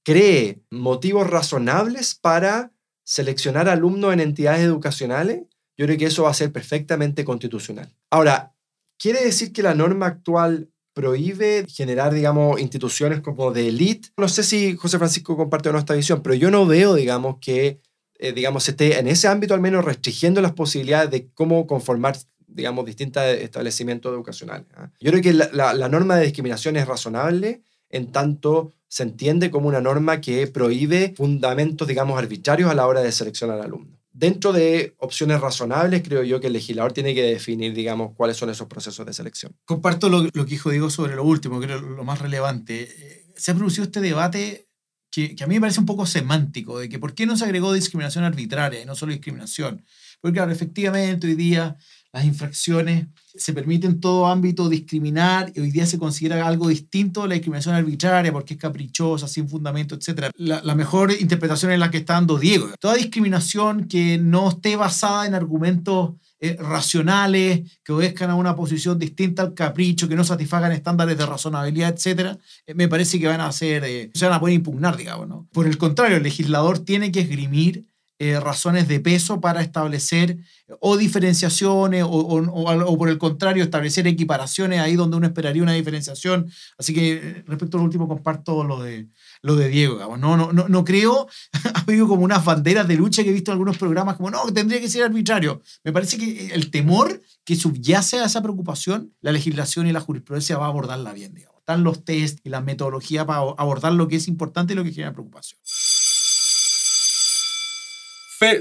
cree 0.03 0.61
motivos 0.69 1.27
razonables 1.27 2.13
para 2.13 2.71
seleccionar 3.03 3.67
alumnos 3.67 4.13
en 4.13 4.19
entidades 4.19 4.61
educacionales, 4.61 5.41
yo 5.75 5.87
creo 5.87 5.97
que 5.97 6.05
eso 6.05 6.23
va 6.23 6.29
a 6.29 6.35
ser 6.35 6.51
perfectamente 6.51 7.25
constitucional. 7.25 7.91
Ahora, 8.11 8.53
¿quiere 8.99 9.23
decir 9.23 9.51
que 9.51 9.63
la 9.63 9.73
norma 9.73 10.05
actual 10.05 10.69
prohíbe 10.95 11.65
generar, 11.67 12.13
digamos, 12.13 12.59
instituciones 12.59 13.19
como 13.19 13.51
de 13.51 13.67
élite. 13.67 14.09
No 14.17 14.29
sé 14.29 14.43
si 14.43 14.75
José 14.77 14.97
Francisco 14.97 15.35
comparte 15.35 15.69
o 15.69 15.73
no 15.73 15.77
esta 15.77 15.93
visión, 15.93 16.23
pero 16.23 16.33
yo 16.35 16.49
no 16.49 16.65
veo, 16.65 16.95
digamos, 16.95 17.35
que, 17.39 17.81
eh, 18.17 18.31
digamos, 18.31 18.67
esté 18.69 18.97
en 18.97 19.07
ese 19.07 19.27
ámbito 19.27 19.53
al 19.53 19.59
menos 19.59 19.83
restringiendo 19.83 20.41
las 20.41 20.53
posibilidades 20.53 21.11
de 21.11 21.27
cómo 21.33 21.67
conformar, 21.67 22.17
digamos, 22.47 22.85
distintos 22.85 23.21
establecimientos 23.23 24.11
educacionales. 24.13 24.67
¿ah? 24.75 24.89
Yo 25.01 25.11
creo 25.11 25.21
que 25.21 25.33
la, 25.33 25.73
la 25.73 25.89
norma 25.89 26.15
de 26.15 26.23
discriminación 26.23 26.77
es 26.77 26.87
razonable 26.87 27.61
en 27.89 28.11
tanto 28.11 28.71
se 28.87 29.03
entiende 29.03 29.51
como 29.51 29.67
una 29.67 29.81
norma 29.81 30.21
que 30.21 30.47
prohíbe 30.47 31.13
fundamentos, 31.17 31.87
digamos, 31.87 32.17
arbitrarios 32.17 32.71
a 32.71 32.73
la 32.73 32.87
hora 32.87 33.01
de 33.01 33.11
seleccionar 33.11 33.59
alumnos 33.59 33.99
dentro 34.15 34.53
de 34.53 34.95
opciones 34.99 35.41
razonables, 35.41 36.01
creo 36.01 36.23
yo 36.23 36.39
que 36.39 36.47
el 36.47 36.53
legislador 36.53 36.93
tiene 36.93 37.13
que 37.13 37.21
definir, 37.21 37.73
digamos, 37.73 38.13
cuáles 38.15 38.37
son 38.37 38.49
esos 38.49 38.67
procesos 38.67 39.05
de 39.05 39.11
selección. 39.11 39.53
Comparto 39.65 40.07
lo, 40.07 40.31
que 40.31 40.45
dijo 40.45 40.69
Diego 40.69 40.89
sobre 40.89 41.15
lo 41.15 41.25
último, 41.25 41.59
creo 41.59 41.81
lo 41.81 42.03
más 42.05 42.19
relevante. 42.19 42.83
Eh, 42.83 43.25
se 43.35 43.51
ha 43.51 43.55
producido 43.55 43.83
este 43.83 43.99
debate 43.99 44.69
que, 45.11 45.35
que, 45.35 45.43
a 45.43 45.47
mí 45.47 45.55
me 45.55 45.61
parece 45.61 45.81
un 45.81 45.85
poco 45.85 46.05
semántico, 46.05 46.79
de 46.79 46.87
que 46.87 46.97
por 46.97 47.13
qué 47.13 47.25
no 47.25 47.35
se 47.35 47.43
agregó 47.43 47.73
discriminación 47.73 48.23
arbitraria 48.23 48.81
y 48.81 48.85
no 48.85 48.95
solo 48.95 49.11
discriminación. 49.11 49.83
Porque, 50.21 50.35
claro, 50.35 50.51
efectivamente, 50.51 51.27
hoy 51.27 51.35
día 51.35 51.77
las 52.15 52.23
infracciones 52.23 53.07
se 53.35 53.51
permite 53.51 53.87
en 53.87 53.99
todo 53.99 54.27
ámbito 54.27 54.69
discriminar 54.69 55.51
y 55.53 55.59
hoy 55.59 55.69
día 55.69 55.85
se 55.85 55.99
considera 55.99 56.47
algo 56.47 56.69
distinto 56.69 57.27
la 57.27 57.33
discriminación 57.33 57.75
arbitraria 57.75 58.31
porque 58.31 58.53
es 58.53 58.59
caprichosa, 58.59 59.27
sin 59.27 59.49
fundamento, 59.49 59.95
etc. 59.95 60.29
La, 60.37 60.61
la, 60.63 60.75
mejor 60.75 61.11
interpretación 61.11 61.73
es 61.73 61.79
la 61.79 61.91
que 61.91 61.97
está 61.97 62.13
dando 62.13 62.39
Diego. 62.39 62.69
Toda 62.79 62.95
discriminación 62.95 63.89
que 63.89 64.17
no 64.17 64.47
esté 64.47 64.77
basada 64.77 65.27
en 65.27 65.35
argumentos 65.35 66.11
eh, 66.39 66.55
racionales, 66.57 67.79
que 67.83 67.91
obedezcan 67.91 68.29
a 68.29 68.35
una 68.35 68.55
posición 68.55 68.97
distinta 68.97 69.41
al 69.41 69.53
capricho, 69.53 70.07
que 70.07 70.15
no 70.15 70.23
satisfagan 70.23 70.71
estándares 70.71 71.17
de 71.17 71.25
razonabilidad, 71.25 71.89
etc., 71.97 72.37
eh, 72.65 72.73
me 72.75 72.87
parece 72.87 73.19
que 73.19 73.27
van 73.27 73.41
a 73.41 73.51
ser, 73.51 73.83
eh, 73.83 74.09
se 74.13 74.25
van 74.25 74.35
a 74.35 74.39
poder 74.39 74.55
impugnar, 74.55 74.95
digamos. 74.95 75.27
¿no? 75.27 75.49
Por 75.51 75.67
el 75.67 75.77
contrario, 75.77 76.15
el 76.15 76.23
legislador 76.23 76.79
tiene 76.79 77.11
que 77.11 77.19
esgrimir 77.19 77.87
eh, 78.17 78.39
razones 78.39 78.87
de 78.87 79.01
peso 79.01 79.41
para 79.41 79.61
establecer 79.61 80.37
o 80.79 80.95
diferenciaciones 80.95 82.03
o, 82.03 82.07
o, 82.09 82.97
por 82.97 83.09
el 83.09 83.17
contrario 83.17 83.63
establecer 83.63 84.07
equiparaciones 84.07 84.79
ahí 84.79 84.95
donde 84.95 85.17
uno 85.17 85.27
esperaría 85.27 85.61
una 85.61 85.73
diferenciación. 85.73 86.49
Así 86.77 86.93
que 86.93 87.13
eh, 87.13 87.43
respecto 87.45 87.77
al 87.77 87.83
último 87.83 88.07
comparto 88.07 88.63
lo 88.63 88.81
de, 88.81 89.09
lo 89.41 89.55
de 89.57 89.67
Diego. 89.67 90.17
No, 90.17 90.37
no, 90.37 90.53
no, 90.53 90.69
no 90.69 90.85
creo, 90.85 91.27
ha 91.73 91.79
habido 91.81 92.07
como 92.07 92.23
unas 92.23 92.45
banderas 92.45 92.87
de 92.87 92.95
lucha 92.95 93.21
que 93.21 93.31
he 93.31 93.33
visto 93.33 93.51
en 93.51 93.55
algunos 93.55 93.77
programas 93.77 94.15
como, 94.15 94.31
no, 94.31 94.45
tendría 94.53 94.79
que 94.79 94.87
ser 94.87 95.03
arbitrario. 95.03 95.61
Me 95.83 95.91
parece 95.91 96.17
que 96.17 96.53
el 96.53 96.71
temor 96.71 97.21
que 97.43 97.57
subyace 97.57 98.19
a 98.19 98.25
esa 98.25 98.41
preocupación, 98.41 99.13
la 99.19 99.33
legislación 99.33 99.87
y 99.87 99.91
la 99.91 99.99
jurisprudencia 99.99 100.57
va 100.57 100.67
a 100.67 100.69
abordarla 100.69 101.11
bien. 101.11 101.33
Digamos. 101.33 101.55
Están 101.65 101.83
los 101.83 102.05
test 102.05 102.39
y 102.43 102.49
la 102.49 102.61
metodología 102.61 103.25
para 103.25 103.39
abordar 103.39 103.91
lo 103.91 104.07
que 104.07 104.17
es 104.17 104.27
importante 104.27 104.73
y 104.73 104.75
lo 104.75 104.83
que 104.83 104.91
genera 104.91 105.13
preocupación. 105.13 105.59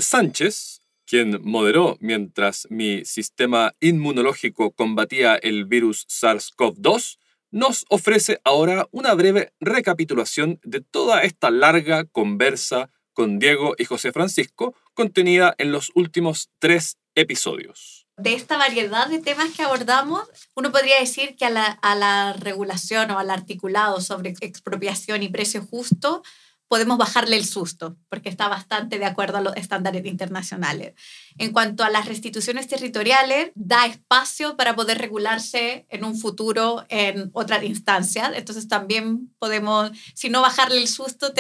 Sánchez, 0.00 0.80
quien 1.06 1.40
moderó 1.42 1.98
mientras 2.00 2.66
mi 2.70 3.04
sistema 3.04 3.74
inmunológico 3.80 4.70
combatía 4.70 5.36
el 5.36 5.66
virus 5.66 6.06
SARS-CoV-2, 6.08 7.18
nos 7.50 7.84
ofrece 7.90 8.40
ahora 8.44 8.88
una 8.92 9.12
breve 9.14 9.52
recapitulación 9.60 10.58
de 10.64 10.80
toda 10.80 11.20
esta 11.22 11.50
larga 11.50 12.04
conversa 12.04 12.90
con 13.12 13.38
Diego 13.38 13.74
y 13.76 13.84
José 13.84 14.10
Francisco 14.12 14.74
contenida 14.94 15.54
en 15.58 15.70
los 15.70 15.92
últimos 15.94 16.48
tres 16.58 16.96
episodios. 17.14 18.06
De 18.16 18.34
esta 18.34 18.56
variedad 18.56 19.08
de 19.08 19.18
temas 19.18 19.50
que 19.50 19.62
abordamos, 19.62 20.22
uno 20.54 20.72
podría 20.72 20.98
decir 20.98 21.36
que 21.36 21.44
a 21.44 21.94
la 21.94 22.32
regulación 22.32 23.10
o 23.10 23.18
al 23.18 23.30
articulado 23.30 24.00
sobre 24.00 24.34
expropiación 24.40 25.22
y 25.22 25.28
precio 25.28 25.62
justo 25.62 26.22
podemos 26.68 26.98
bajarle 26.98 27.36
el 27.36 27.44
susto, 27.44 27.96
porque 28.08 28.28
está 28.28 28.48
bastante 28.48 28.98
de 28.98 29.04
acuerdo 29.04 29.38
a 29.38 29.40
los 29.40 29.56
estándares 29.56 30.04
internacionales. 30.06 30.94
En 31.38 31.52
cuanto 31.52 31.84
a 31.84 31.90
las 31.90 32.06
restituciones 32.06 32.66
territoriales, 32.68 33.52
da 33.54 33.86
espacio 33.86 34.56
para 34.56 34.74
poder 34.74 34.98
regularse 34.98 35.86
en 35.88 36.04
un 36.04 36.18
futuro 36.18 36.84
en 36.88 37.30
otras 37.32 37.64
instancias. 37.64 38.32
Entonces 38.34 38.66
también 38.66 39.32
podemos, 39.38 39.90
si 40.14 40.30
no 40.30 40.40
bajarle 40.40 40.78
el 40.78 40.88
susto, 40.88 41.32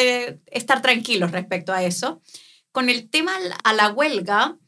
estar 0.46 0.82
tranquilos 0.82 1.32
respecto 1.32 1.72
a 1.72 1.82
eso. 1.82 2.20
Con 2.70 2.88
el 2.88 3.08
tema 3.08 3.32
a 3.62 3.72
la 3.72 3.90
huelga, 3.90 4.58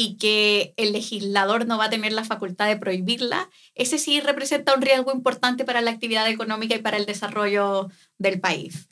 y 0.00 0.16
que 0.16 0.74
el 0.76 0.92
legislador 0.92 1.66
no 1.66 1.76
va 1.76 1.86
a 1.86 1.90
tener 1.90 2.12
la 2.12 2.22
facultad 2.22 2.68
de 2.68 2.76
prohibirla, 2.76 3.50
ese 3.74 3.98
sí 3.98 4.20
representa 4.20 4.72
un 4.72 4.80
riesgo 4.80 5.10
importante 5.10 5.64
para 5.64 5.80
la 5.80 5.90
actividad 5.90 6.28
económica 6.28 6.76
y 6.76 6.78
para 6.78 6.98
el 6.98 7.04
desarrollo 7.04 7.88
del 8.16 8.38
país 8.38 8.86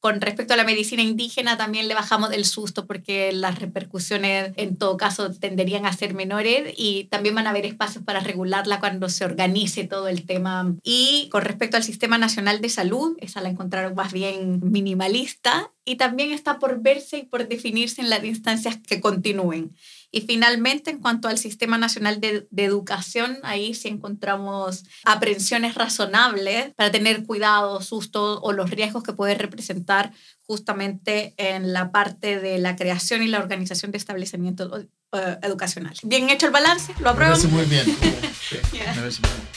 con 0.00 0.20
respecto 0.20 0.54
a 0.54 0.56
la 0.56 0.64
medicina 0.64 1.02
indígena 1.02 1.56
también 1.56 1.88
le 1.88 1.94
bajamos 1.94 2.32
el 2.32 2.44
susto 2.44 2.86
porque 2.86 3.32
las 3.32 3.58
repercusiones 3.58 4.52
en 4.56 4.76
todo 4.76 4.96
caso 4.96 5.32
tenderían 5.32 5.86
a 5.86 5.92
ser 5.92 6.14
menores 6.14 6.72
y 6.76 7.04
también 7.04 7.34
van 7.34 7.46
a 7.46 7.50
haber 7.50 7.66
espacios 7.66 8.04
para 8.04 8.20
regularla 8.20 8.78
cuando 8.78 9.08
se 9.08 9.24
organice 9.24 9.84
todo 9.84 10.06
el 10.08 10.24
tema. 10.24 10.74
Y 10.84 11.28
con 11.30 11.42
respecto 11.42 11.76
al 11.76 11.82
Sistema 11.82 12.16
Nacional 12.16 12.60
de 12.60 12.68
Salud, 12.68 13.16
esa 13.20 13.40
la 13.40 13.48
encontraron 13.48 13.94
más 13.94 14.12
bien 14.12 14.60
minimalista 14.62 15.72
y 15.84 15.96
también 15.96 16.32
está 16.32 16.58
por 16.58 16.80
verse 16.80 17.18
y 17.18 17.22
por 17.24 17.48
definirse 17.48 18.00
en 18.00 18.10
las 18.10 18.22
instancias 18.24 18.76
que 18.76 19.00
continúen. 19.00 19.74
Y 20.10 20.22
finalmente, 20.22 20.90
en 20.90 21.00
cuanto 21.00 21.28
al 21.28 21.38
Sistema 21.38 21.76
Nacional 21.76 22.20
de, 22.20 22.46
Educación, 22.56 23.38
ahí 23.42 23.74
sí 23.74 23.88
encontramos 23.88 24.84
aprensiones 25.04 25.74
razonables 25.74 26.74
para 26.76 26.90
tener 26.90 27.24
cuidado, 27.24 27.80
susto 27.82 28.40
o 28.40 28.52
los 28.52 28.70
riesgos 28.70 29.02
que 29.02 29.12
puede 29.12 29.34
representar 29.34 30.12
justamente 30.42 31.34
en 31.36 31.72
la 31.72 31.92
parte 31.92 32.40
de 32.40 32.58
la 32.58 32.76
creación 32.76 33.22
y 33.22 33.28
la 33.28 33.38
organización 33.38 33.92
de 33.92 33.98
establecimientos 33.98 34.86
eh, 35.12 35.38
educacionales. 35.42 36.00
Bien 36.02 36.30
hecho 36.30 36.46
el 36.46 36.52
balance, 36.52 36.94
lo 37.00 37.10
apruebo. 37.10 37.36
Me 37.36 37.42
parece 37.42 37.54
muy 37.54 37.64
bien. 37.66 37.96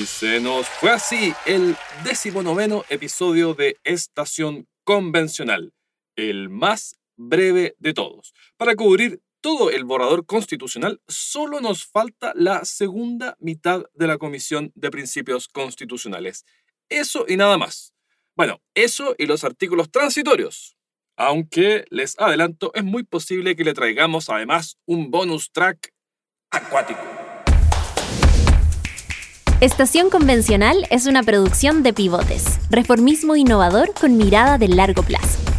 Y 0.01 0.07
se 0.07 0.39
nos 0.39 0.67
fue 0.67 0.89
así 0.89 1.31
el 1.45 1.77
decimonoveno 2.03 2.83
episodio 2.89 3.53
de 3.53 3.77
Estación 3.83 4.67
Convencional, 4.83 5.75
el 6.15 6.49
más 6.49 6.95
breve 7.17 7.75
de 7.77 7.93
todos. 7.93 8.33
Para 8.57 8.75
cubrir 8.75 9.21
todo 9.41 9.69
el 9.69 9.83
borrador 9.83 10.25
constitucional, 10.25 10.99
solo 11.07 11.61
nos 11.61 11.85
falta 11.85 12.33
la 12.33 12.65
segunda 12.65 13.37
mitad 13.39 13.83
de 13.93 14.07
la 14.07 14.17
Comisión 14.17 14.71
de 14.73 14.89
Principios 14.89 15.47
Constitucionales. 15.47 16.45
Eso 16.89 17.25
y 17.27 17.37
nada 17.37 17.59
más. 17.59 17.93
Bueno, 18.35 18.59
eso 18.73 19.13
y 19.19 19.27
los 19.27 19.43
artículos 19.43 19.91
transitorios. 19.91 20.77
Aunque, 21.15 21.85
les 21.91 22.17
adelanto, 22.17 22.71
es 22.73 22.83
muy 22.83 23.03
posible 23.03 23.55
que 23.55 23.65
le 23.65 23.75
traigamos 23.75 24.31
además 24.31 24.79
un 24.87 25.11
bonus 25.11 25.51
track 25.51 25.93
acuático. 26.49 27.20
Estación 29.61 30.09
Convencional 30.09 30.87
es 30.89 31.05
una 31.05 31.21
producción 31.21 31.83
de 31.83 31.93
pivotes, 31.93 32.59
reformismo 32.71 33.35
innovador 33.35 33.93
con 33.93 34.17
mirada 34.17 34.57
de 34.57 34.67
largo 34.67 35.03
plazo. 35.03 35.50